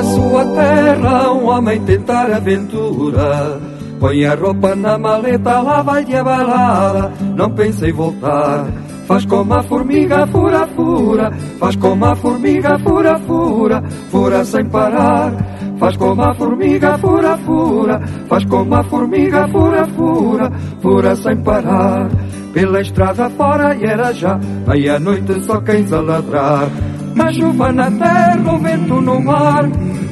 Da 0.00 0.02
sua 0.02 0.44
terra 0.46 1.32
um 1.32 1.46
homem 1.46 1.80
tentar 1.82 2.32
aventura 2.32 3.60
Põe 4.00 4.24
a 4.24 4.34
roupa 4.34 4.74
na 4.74 4.96
maleta, 4.96 5.60
lá 5.60 5.82
vai 5.82 6.02
de 6.02 6.22
balada. 6.22 7.12
Não 7.36 7.50
pensei 7.50 7.92
voltar. 7.92 8.66
Faz 9.06 9.26
como 9.26 9.52
a 9.52 9.62
formiga, 9.62 10.26
fura, 10.28 10.66
fura. 10.68 11.30
Faz 11.58 11.76
como 11.76 12.06
a 12.06 12.16
formiga, 12.16 12.78
fura, 12.78 13.18
fura. 13.18 13.82
Fura 14.10 14.42
sem 14.42 14.64
parar. 14.70 15.34
Faz 15.78 15.98
como 15.98 16.22
a 16.22 16.32
formiga, 16.32 16.96
fura, 16.96 17.36
fura. 17.36 18.00
Faz 18.26 18.44
como 18.46 18.74
a 18.74 18.82
formiga, 18.84 19.48
fura, 19.48 19.84
fura. 19.88 20.50
Fura 20.80 21.16
sem 21.16 21.36
parar. 21.42 22.08
Pela 22.54 22.80
estrada 22.80 23.28
fora 23.28 23.76
e 23.76 23.84
era 23.84 24.14
já 24.14 24.40
meia-noite 24.66 25.44
só 25.44 25.60
quem 25.60 25.84
a 25.92 26.00
ladrar. 26.00 26.89
A 27.18 27.32
chuva 27.32 27.72
na 27.72 27.90
terra, 27.90 28.52
o 28.52 28.58
vento 28.58 29.00
no 29.00 29.20
mar. 29.20 29.68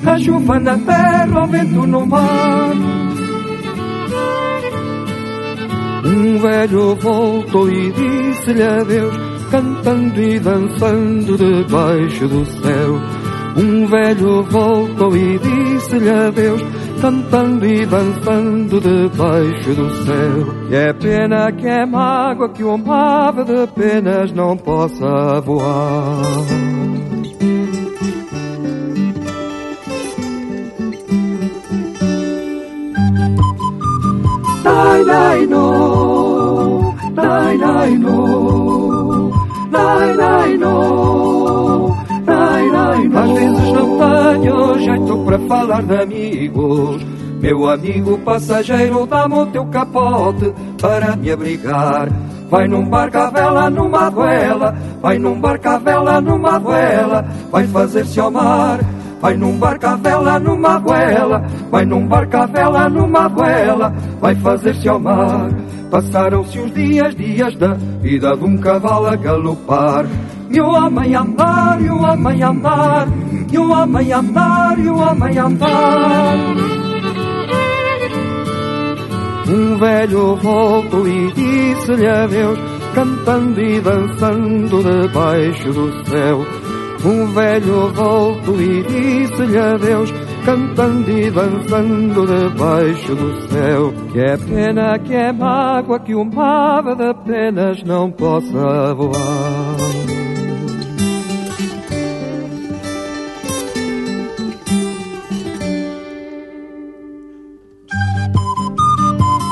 A 0.06 0.18
chuva 0.18 0.58
na 0.58 0.78
terra, 0.78 1.44
o 1.44 1.46
vento 1.46 1.86
no 1.86 2.06
mar. 2.06 2.72
Um 6.04 6.38
velho 6.38 6.94
voltou 6.96 7.68
e 7.70 7.92
disse-lhe 7.92 8.62
adeus, 8.62 9.14
cantando 9.50 10.20
e 10.20 10.38
dançando 10.38 11.36
debaixo 11.36 12.28
do 12.28 12.44
céu. 12.46 13.00
Um 13.56 13.86
velho 13.86 14.42
voltou 14.44 15.16
e 15.16 15.38
disse-lhe 15.38 16.10
adeus, 16.10 16.62
cantando 17.00 17.66
e 17.66 17.84
dançando 17.84 18.80
debaixo 18.80 19.74
do 19.74 19.90
céu. 20.04 20.70
E 20.70 20.74
é 20.76 20.92
pena 20.92 21.52
que 21.52 21.66
é 21.66 21.84
mágoa 21.84 22.48
que 22.50 22.62
uma 22.62 23.28
ave 23.28 23.44
de 23.44 23.66
penas 23.74 24.32
não 24.32 24.56
possa 24.56 25.40
voar. 25.40 26.87
Nai, 37.88 37.96
no. 37.96 39.30
Nai, 39.70 40.14
nai, 40.14 40.56
no. 40.58 41.96
Nai, 42.26 42.70
nai, 42.70 43.08
no. 43.08 43.18
Às 43.18 43.30
vezes 43.32 43.72
não 43.72 43.98
tenho 43.98 44.78
jeito 44.78 45.18
para 45.24 45.38
falar 45.38 45.82
de 45.82 45.96
amigos. 45.96 47.06
Meu 47.40 47.68
amigo 47.70 48.18
passageiro, 48.18 49.06
dá-me 49.06 49.34
o 49.36 49.46
teu 49.46 49.64
capote 49.66 50.52
para 50.80 51.16
me 51.16 51.30
abrigar. 51.30 52.08
Vai 52.50 52.68
num 52.68 52.84
barco 52.84 53.16
à 53.16 53.30
vela, 53.30 53.70
numa 53.70 54.10
duela. 54.10 54.74
Vai 55.00 55.18
num 55.18 55.40
barco 55.40 55.68
à 55.68 55.78
vela, 55.78 56.20
numa 56.20 56.58
duela. 56.58 57.24
Vai 57.50 57.66
fazer-se 57.68 58.20
ao 58.20 58.30
mar. 58.30 58.80
Vai 59.20 59.36
num 59.36 59.58
barco 59.58 59.86
à 59.86 59.96
vela, 59.96 60.38
numa 60.38 60.78
goela. 60.78 61.42
Vai 61.70 61.84
num 61.86 62.06
barco 62.06 62.36
à 62.36 62.46
vela, 62.46 62.88
numa 62.88 63.28
goela. 63.28 63.94
Vai 64.20 64.34
fazer-se 64.34 64.88
ao 64.88 65.00
mar. 65.00 65.48
Passaram-se 65.90 66.58
os 66.58 66.72
dias, 66.72 67.14
dias 67.14 67.54
da 67.56 67.74
vida 67.74 68.36
de 68.36 68.44
um 68.44 68.58
cavalo 68.58 69.06
a 69.06 69.16
galopar. 69.16 70.04
O 70.50 70.62
homem 70.62 71.14
andar, 71.14 71.80
o 71.80 72.02
homem 72.02 72.42
andar, 72.42 73.08
o 73.54 73.72
homem 73.72 74.12
andar, 74.12 74.78
o 74.78 74.98
homem 74.98 75.38
andar. 75.38 76.36
Um 79.48 79.78
velho 79.78 80.36
voltou 80.36 81.08
e 81.08 81.32
disse-lhe 81.32 82.06
adeus, 82.06 82.58
cantando 82.94 83.60
e 83.60 83.80
dançando 83.80 84.82
debaixo 84.82 85.72
do 85.72 86.04
céu. 86.06 86.46
Um 87.02 87.32
velho 87.32 87.92
voltou 87.94 88.60
e 88.60 88.82
disse-lhe 88.82 89.58
adeus, 89.58 90.12
cantando 90.48 91.10
e 91.10 91.30
dançando 91.30 92.26
debaixo 92.26 93.14
do 93.14 93.48
céu. 93.48 93.92
Que 94.10 94.18
é 94.18 94.36
pena, 94.38 94.98
que 94.98 95.14
é 95.14 95.30
mágoa, 95.30 96.00
que 96.00 96.14
uma 96.14 96.78
ave 96.78 96.94
de 96.94 97.14
penas 97.26 97.82
não 97.82 98.10
possa 98.10 98.94
voar. 98.94 99.76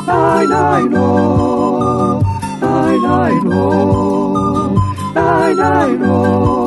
Nai, 0.07 0.47
nai, 0.47 0.83
no. 0.85 2.21
Nai, 2.61 2.99
nai, 2.99 3.41
no. 3.43 4.85
Nai, 5.15 5.55
nai, 5.55 5.97
no. 5.99 6.67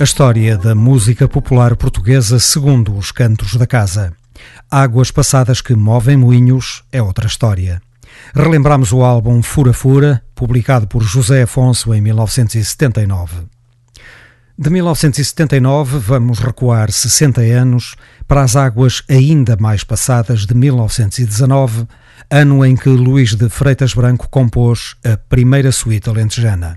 A 0.00 0.04
história 0.04 0.58
da 0.58 0.74
música 0.74 1.28
popular 1.28 1.76
portuguesa 1.76 2.38
segundo 2.38 2.96
os 2.96 3.10
cantos 3.10 3.56
da 3.56 3.66
casa. 3.66 4.12
Águas 4.70 5.10
passadas 5.10 5.60
que 5.60 5.74
movem 5.74 6.16
moinhos 6.16 6.82
é 6.92 7.00
outra 7.00 7.26
história. 7.26 7.80
Relembramos 8.36 8.92
o 8.92 9.04
álbum 9.04 9.40
Fura 9.40 9.72
Fura, 9.72 10.20
publicado 10.34 10.88
por 10.88 11.04
José 11.04 11.42
Afonso 11.42 11.94
em 11.94 12.00
1979. 12.00 13.46
De 14.58 14.70
1979, 14.70 15.98
vamos 16.00 16.40
recuar 16.40 16.90
60 16.90 17.40
anos 17.42 17.94
para 18.26 18.42
as 18.42 18.56
águas 18.56 19.04
ainda 19.08 19.56
mais 19.56 19.84
passadas 19.84 20.46
de 20.46 20.54
1919, 20.54 21.86
ano 22.28 22.64
em 22.64 22.74
que 22.74 22.88
Luís 22.88 23.36
de 23.36 23.48
Freitas 23.48 23.94
Branco 23.94 24.28
compôs 24.28 24.96
a 25.04 25.16
primeira 25.16 25.70
suíte 25.70 26.10
alentejana. 26.10 26.76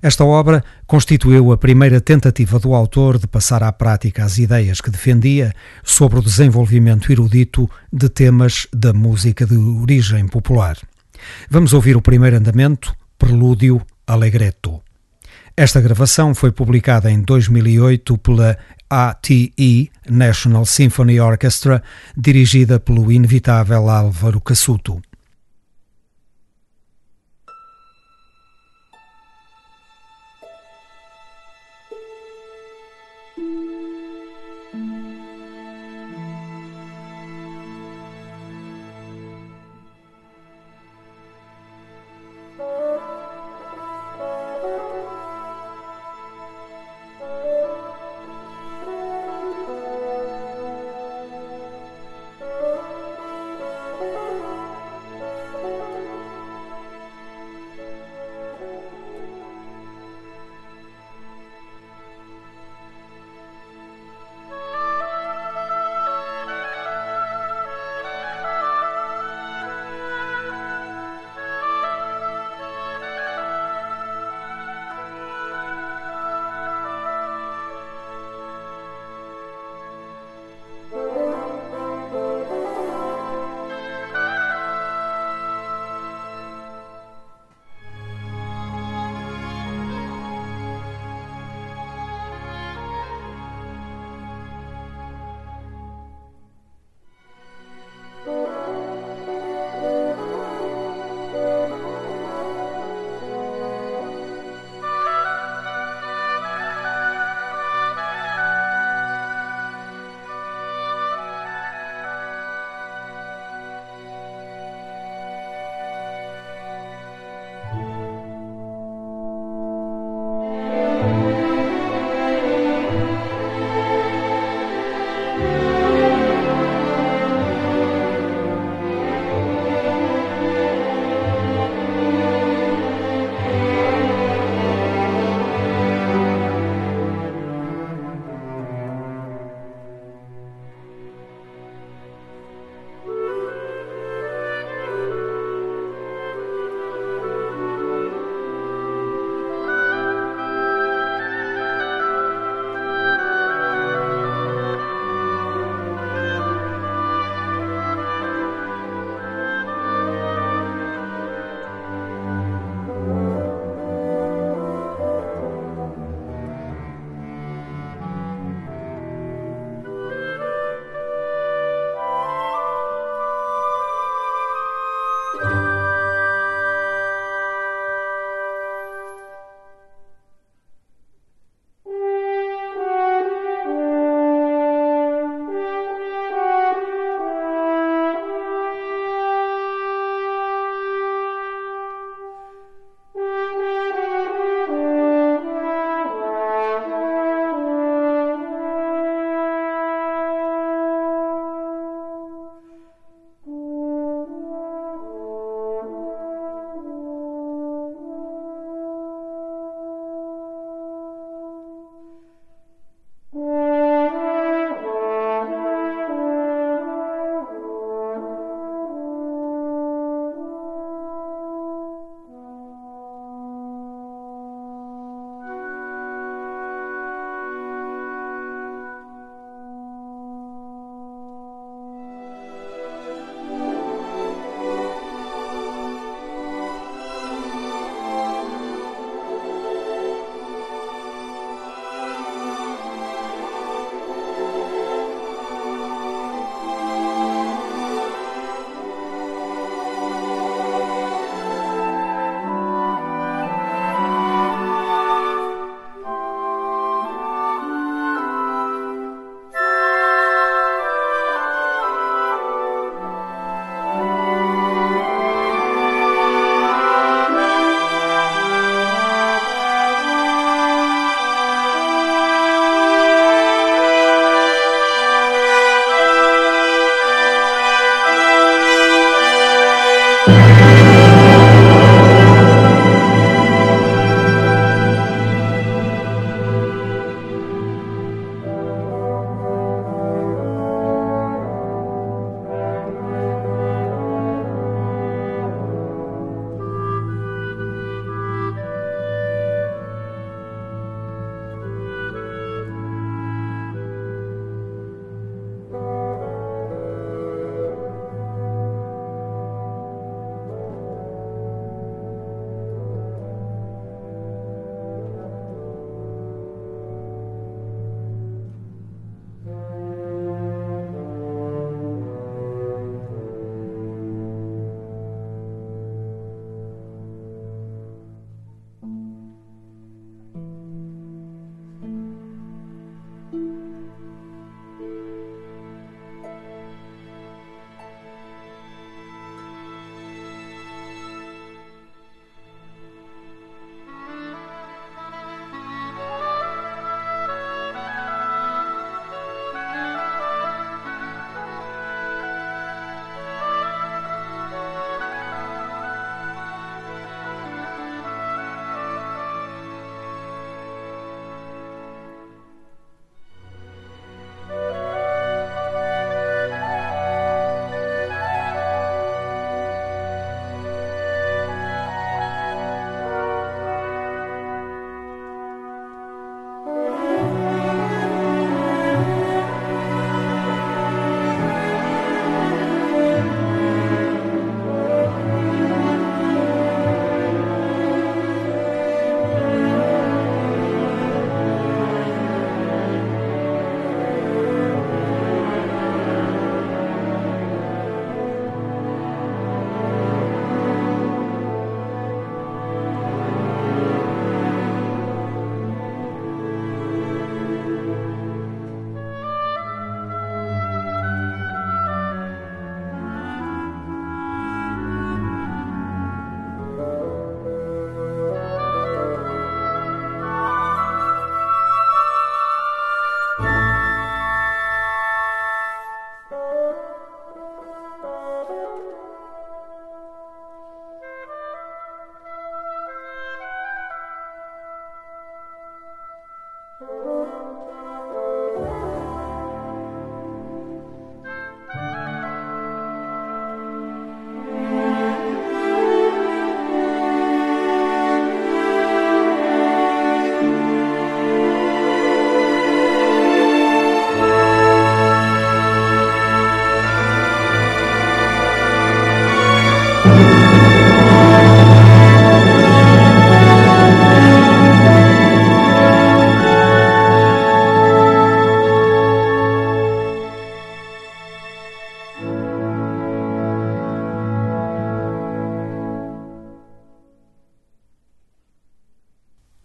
Esta 0.00 0.24
obra 0.24 0.64
constituiu 0.86 1.52
a 1.52 1.58
primeira 1.58 2.00
tentativa 2.00 2.58
do 2.58 2.74
autor 2.74 3.18
de 3.18 3.26
passar 3.26 3.62
à 3.62 3.72
prática 3.72 4.24
as 4.24 4.38
ideias 4.38 4.80
que 4.80 4.90
defendia 4.90 5.52
sobre 5.82 6.18
o 6.18 6.22
desenvolvimento 6.22 7.10
erudito 7.10 7.68
de 7.92 8.08
temas 8.08 8.66
da 8.72 8.92
música 8.92 9.44
de 9.44 9.56
origem 9.56 10.28
popular. 10.28 10.76
Vamos 11.50 11.72
ouvir 11.72 11.96
o 11.96 12.02
primeiro 12.02 12.36
andamento, 12.36 12.94
Prelúdio 13.18 13.82
Allegretto. 14.06 14.80
Esta 15.56 15.80
gravação 15.80 16.34
foi 16.34 16.52
publicada 16.52 17.10
em 17.10 17.20
2008 17.20 18.16
pela 18.18 18.56
ATE 18.88 19.90
National 20.08 20.64
Symphony 20.64 21.18
Orchestra, 21.18 21.82
dirigida 22.16 22.78
pelo 22.78 23.10
inevitável 23.10 23.90
Álvaro 23.90 24.40
Cassuto. 24.40 25.02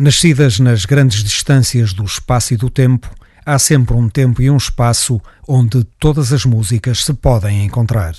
Nascidas 0.04 0.60
nas 0.60 0.84
grandes 0.84 1.24
distâncias 1.24 1.93
do 1.93 2.04
espaço 2.04 2.54
e 2.54 2.58
do 2.58 2.70
tempo, 2.70 3.10
há 3.45 3.58
sempre 3.58 3.95
um 3.95 4.10
tempo 4.10 4.41
e 4.41 4.51
um 4.51 4.58
espaço 4.58 5.22
onde 5.47 5.82
todas 5.97 6.34
as 6.34 6.43
músicas 6.43 7.06
se 7.06 7.14
podem 7.14 7.64
encontrar. 7.64 8.14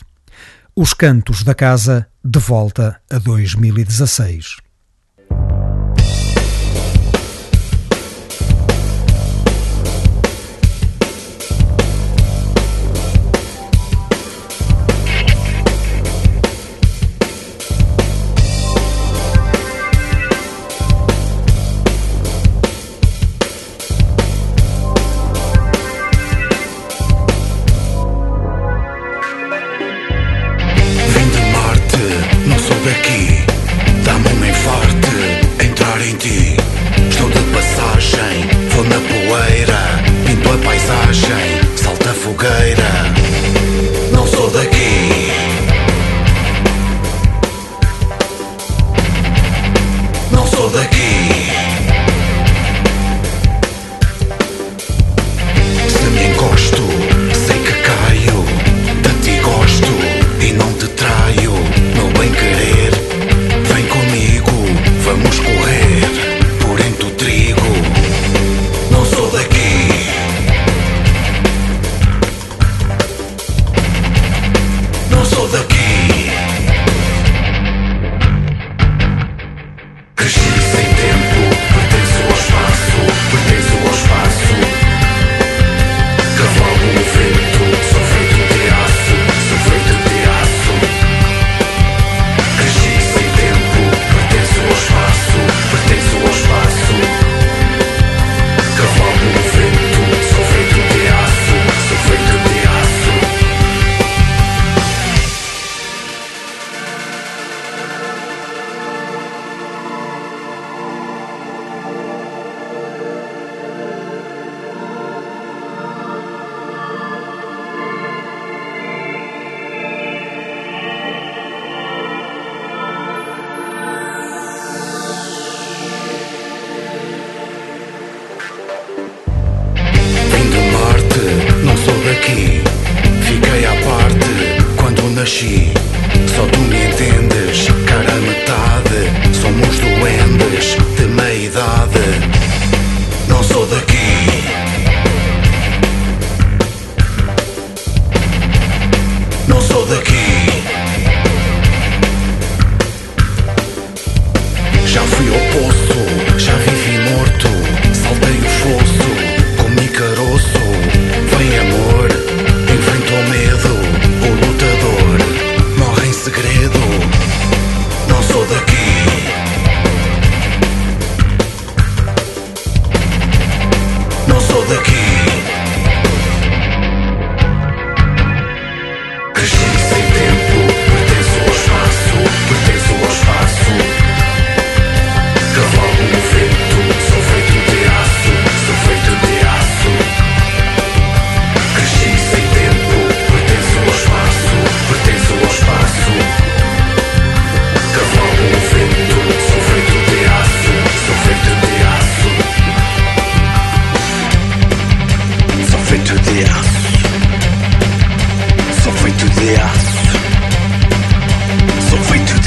Os 0.75 0.95
Cantos 0.95 1.43
da 1.43 1.55
Casa, 1.55 2.07
de 2.25 2.39
volta 2.39 2.99
a 3.11 3.19
2016. 3.19 4.64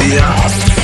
Yeah. 0.08 0.77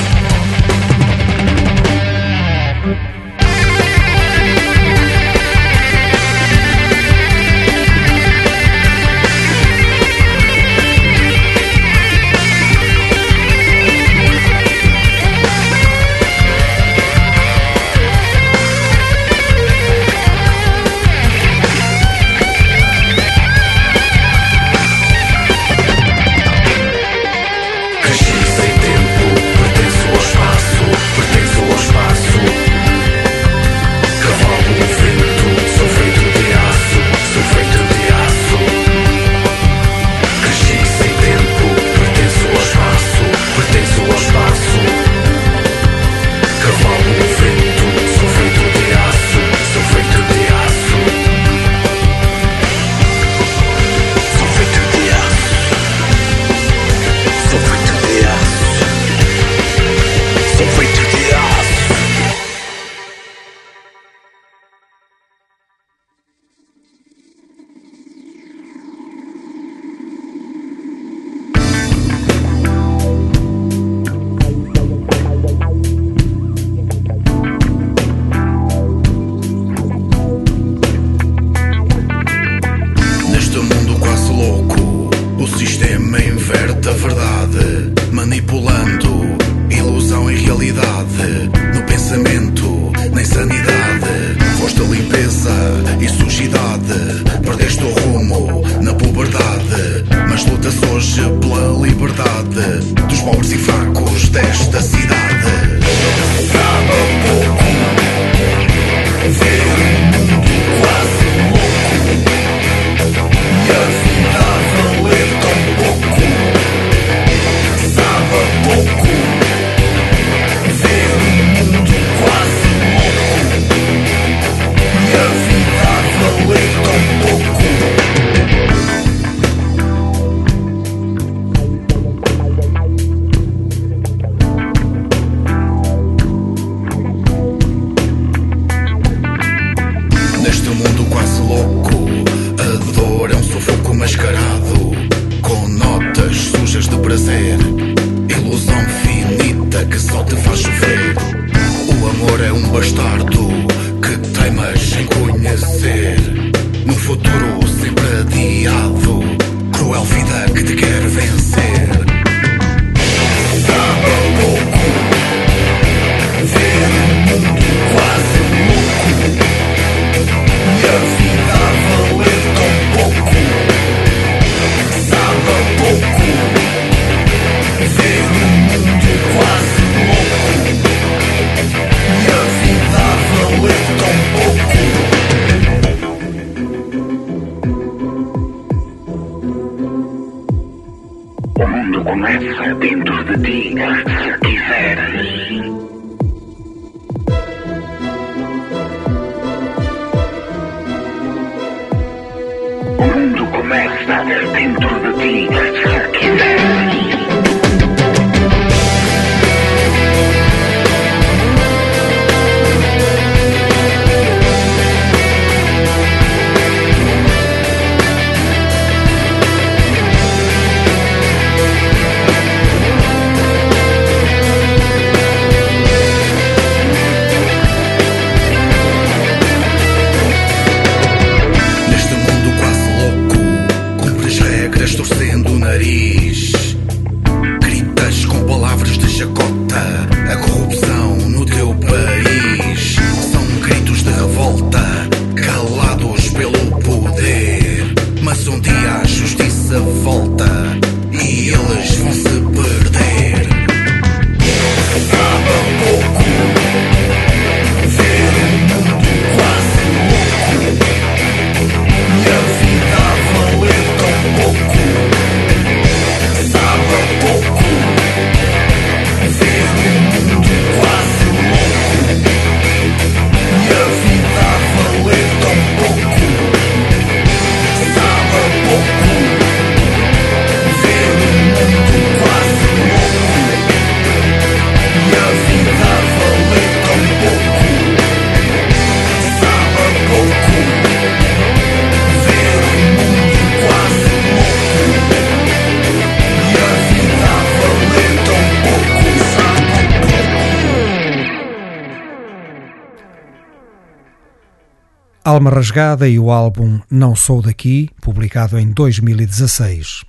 Alma 305.44 305.58
Rasgada 305.58 306.08
e 306.08 306.18
o 306.18 306.32
álbum 306.32 306.80
Não 306.90 307.18
Sou 307.18 307.42
Daqui, 307.42 307.90
publicado 308.02 308.58
em 308.58 308.72
2016. 308.72 310.06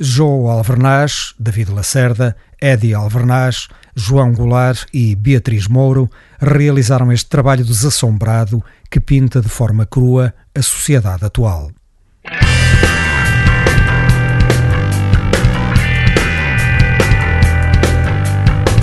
João 0.00 0.48
Alvernaz, 0.48 1.34
David 1.38 1.70
Lacerda, 1.70 2.36
Eddie 2.60 2.92
Alvernaz, 2.92 3.68
João 3.94 4.32
Goulart 4.32 4.86
e 4.92 5.14
Beatriz 5.14 5.68
Mouro 5.68 6.10
realizaram 6.40 7.12
este 7.12 7.28
trabalho 7.28 7.64
desassombrado 7.64 8.60
que 8.90 8.98
pinta 8.98 9.40
de 9.40 9.48
forma 9.48 9.86
crua 9.86 10.34
a 10.52 10.60
sociedade 10.60 11.24
atual. 11.24 11.70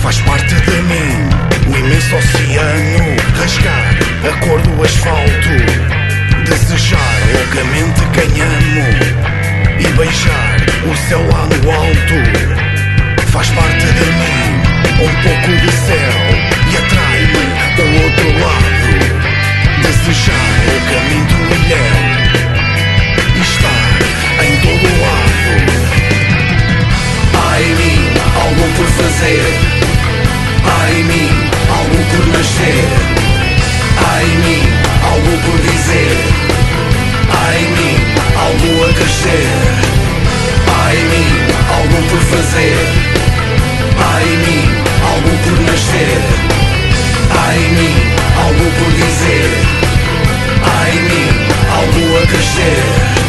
Faz 0.00 0.18
parte 0.20 0.54
de 0.54 0.82
mim 0.82 1.59
o 1.70 1.76
imenso 1.78 2.16
oceano 2.16 3.16
Rasgar 3.38 3.94
a 4.22 4.32
cor 4.44 4.60
do 4.60 4.82
asfalto. 4.82 5.56
Desejar 6.44 7.20
loucamente 7.32 8.00
quem 8.12 8.42
amo 8.42 8.86
E 9.78 9.86
beijar 9.96 10.56
o 10.84 10.96
céu 11.08 11.20
lá 11.32 11.46
no 11.46 11.70
alto. 11.70 12.18
Faz 13.30 13.48
parte 13.50 13.86
de 13.86 14.06
mim 14.20 14.60
um 15.00 15.22
pouco 15.22 15.50
de 15.60 15.70
céu 15.72 16.14
E 16.70 16.76
atrai-me 16.76 17.44
do 17.76 17.84
outro 18.02 18.28
lado. 18.44 18.90
Desejar 19.82 20.50
loucamente 20.66 21.34
ilhéu 21.54 21.96
E 23.36 23.40
estar 23.40 23.98
em 24.44 24.56
todo 24.60 24.88
lado. 25.00 25.50
Ai 27.52 27.64
mim, 27.64 28.00
algo 28.42 28.66
por 28.76 28.86
fazer. 28.86 29.80
Ai 30.64 31.02
mim, 31.02 31.50
algo 31.78 31.98
por 32.10 32.26
nascer. 32.28 32.88
Há 33.98 34.22
em 34.22 34.36
mim 34.44 34.62
algo 35.10 35.32
por 35.44 35.58
dizer. 35.60 36.16
Há 37.30 37.54
em 37.58 37.68
mim 37.76 37.96
algo 38.36 38.84
a 38.84 38.92
crescer. 38.94 39.48
Há 40.68 40.94
em 40.94 41.04
mim 41.12 41.30
algo 41.76 41.98
por 42.08 42.20
fazer. 42.32 42.78
Há 43.98 44.22
em 44.22 44.36
mim 44.44 44.64
algo 45.10 45.32
por 45.44 45.60
nascer. 45.60 46.20
Há 47.30 47.54
em 47.54 47.70
mim 47.78 47.96
algo 48.44 48.66
por 48.78 48.92
dizer. 48.92 49.50
Há 50.64 50.90
em 50.90 51.02
mim 51.02 51.28
algo 51.70 52.18
a 52.18 52.26
crescer. 52.26 53.20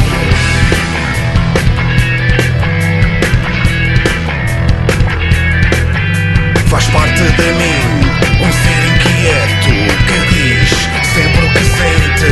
faz 6.72 6.88
parte 6.88 7.22
de 7.22 7.52
mim. 7.60 8.31
Um 8.42 8.52
ser 8.52 8.82
inquieto 8.88 9.72
que 10.08 10.18
diz 10.34 10.70
sempre 11.14 11.46
o 11.46 11.50
que 11.52 11.64
sente, 11.64 12.32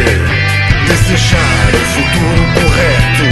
desejar 0.88 1.70
o 1.74 1.84
futuro 1.94 2.44
correto, 2.56 3.28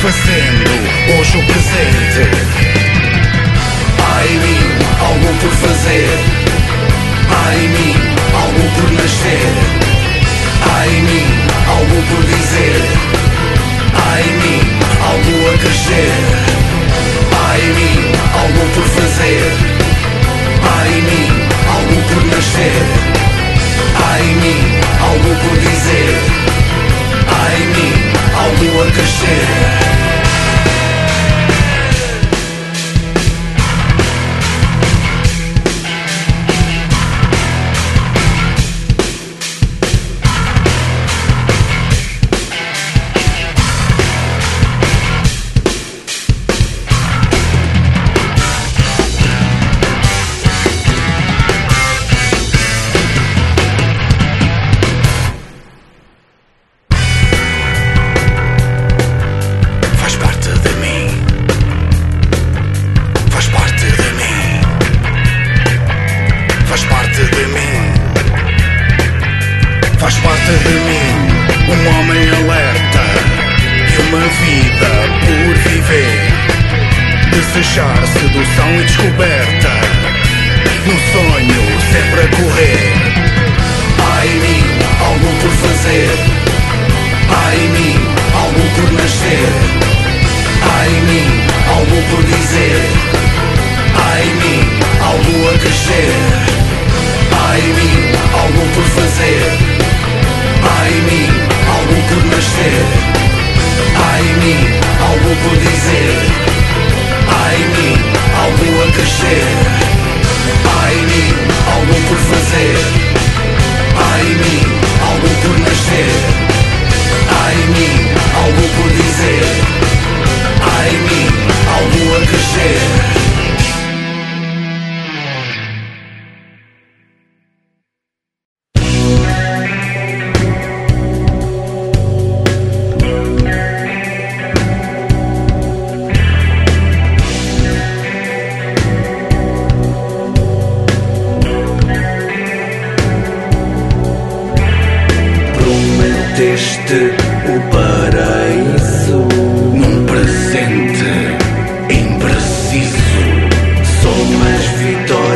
fazendo 0.00 0.70
hoje 1.18 1.36
o 1.36 1.44
presente. 1.44 2.24
Ai 4.16 4.28
mim, 4.28 4.64
algo 5.00 5.30
por 5.40 5.52
fazer. 5.68 6.18
Ai 7.46 7.58
mim, 7.68 7.96
algo 8.32 8.64
por 8.74 8.90
nascer. 8.92 9.52
Ai 10.74 10.88
mim, 10.88 11.26
algo 11.68 12.02
por 12.08 12.24
dizer. 12.24 13.07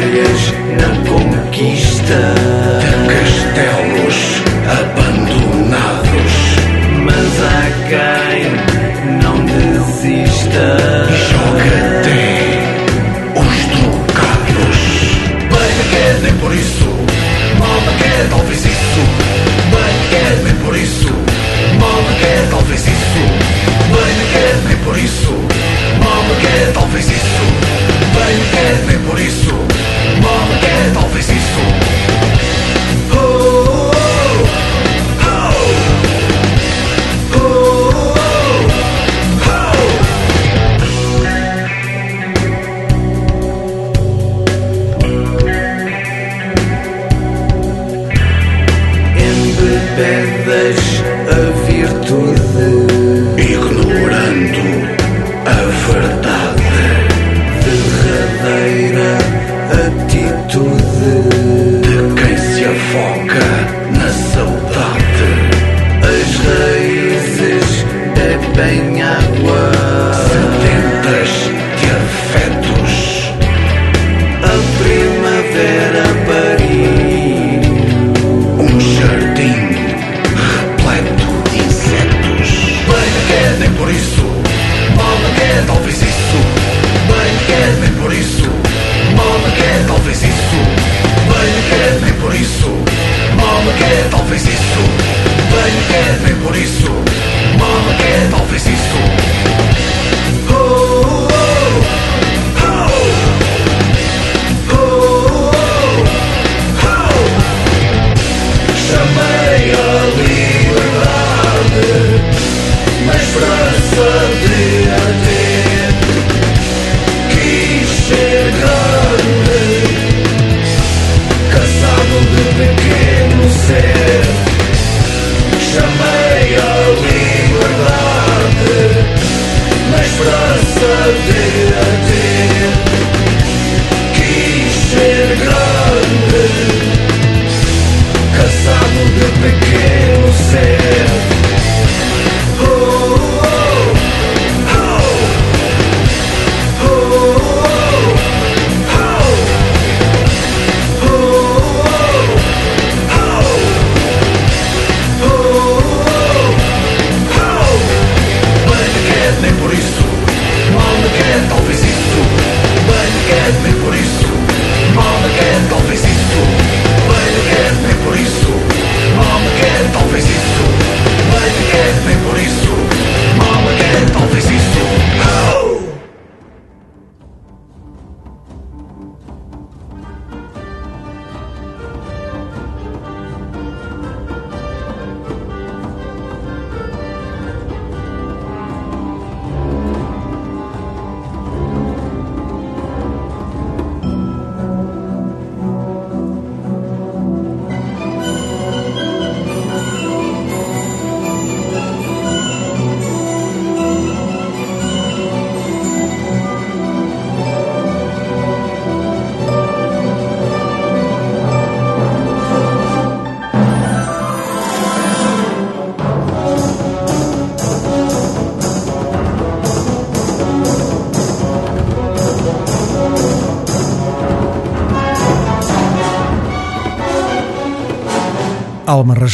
vitórias 0.03 0.53
na 0.79 0.89
conquista 1.09 2.35
castelos. 3.09 4.52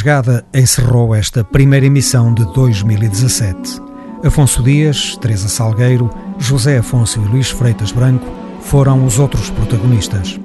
Rasgada 0.08 0.42
encerrou 0.54 1.14
esta 1.14 1.44
primeira 1.44 1.84
emissão 1.84 2.32
de 2.32 2.42
2017. 2.54 3.78
Afonso 4.24 4.62
Dias, 4.62 5.18
Teresa 5.20 5.48
Salgueiro, 5.48 6.08
José 6.38 6.78
Afonso 6.78 7.20
e 7.20 7.28
Luís 7.28 7.50
Freitas 7.50 7.92
Branco 7.92 8.24
foram 8.62 9.04
os 9.04 9.18
outros 9.18 9.50
protagonistas. 9.50 10.40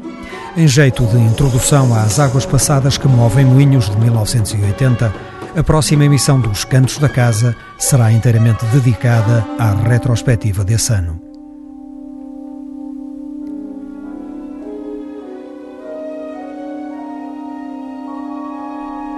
Em 0.57 0.67
jeito 0.67 1.05
de 1.05 1.17
introdução 1.17 1.95
às 1.95 2.19
águas 2.19 2.45
passadas 2.45 2.97
que 2.97 3.07
movem 3.07 3.45
moinhos 3.45 3.89
de 3.89 3.97
1980, 4.01 5.13
a 5.55 5.63
próxima 5.63 6.03
emissão 6.03 6.41
dos 6.41 6.65
Cantos 6.65 6.97
da 6.97 7.07
Casa 7.07 7.55
será 7.77 8.11
inteiramente 8.11 8.65
dedicada 8.65 9.45
à 9.57 9.73
retrospectiva 9.87 10.65
desse 10.65 10.91
ano. 10.91 11.22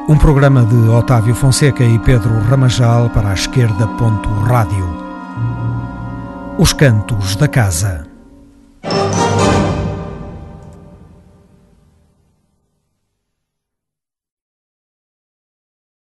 Um 0.07 0.19
programa 0.19 0.63
de 0.63 0.87
Otávio 0.87 1.33
Fonseca 1.33 1.83
e 1.83 1.97
Pedro 1.97 2.39
Ramajal 2.41 3.09
para 3.09 3.31
a 3.31 3.33
esquerda. 3.33 3.87
Rádio. 4.47 4.87
Os 6.59 6.73
Cantos 6.73 7.35
da 7.35 7.47
Casa. 7.47 8.04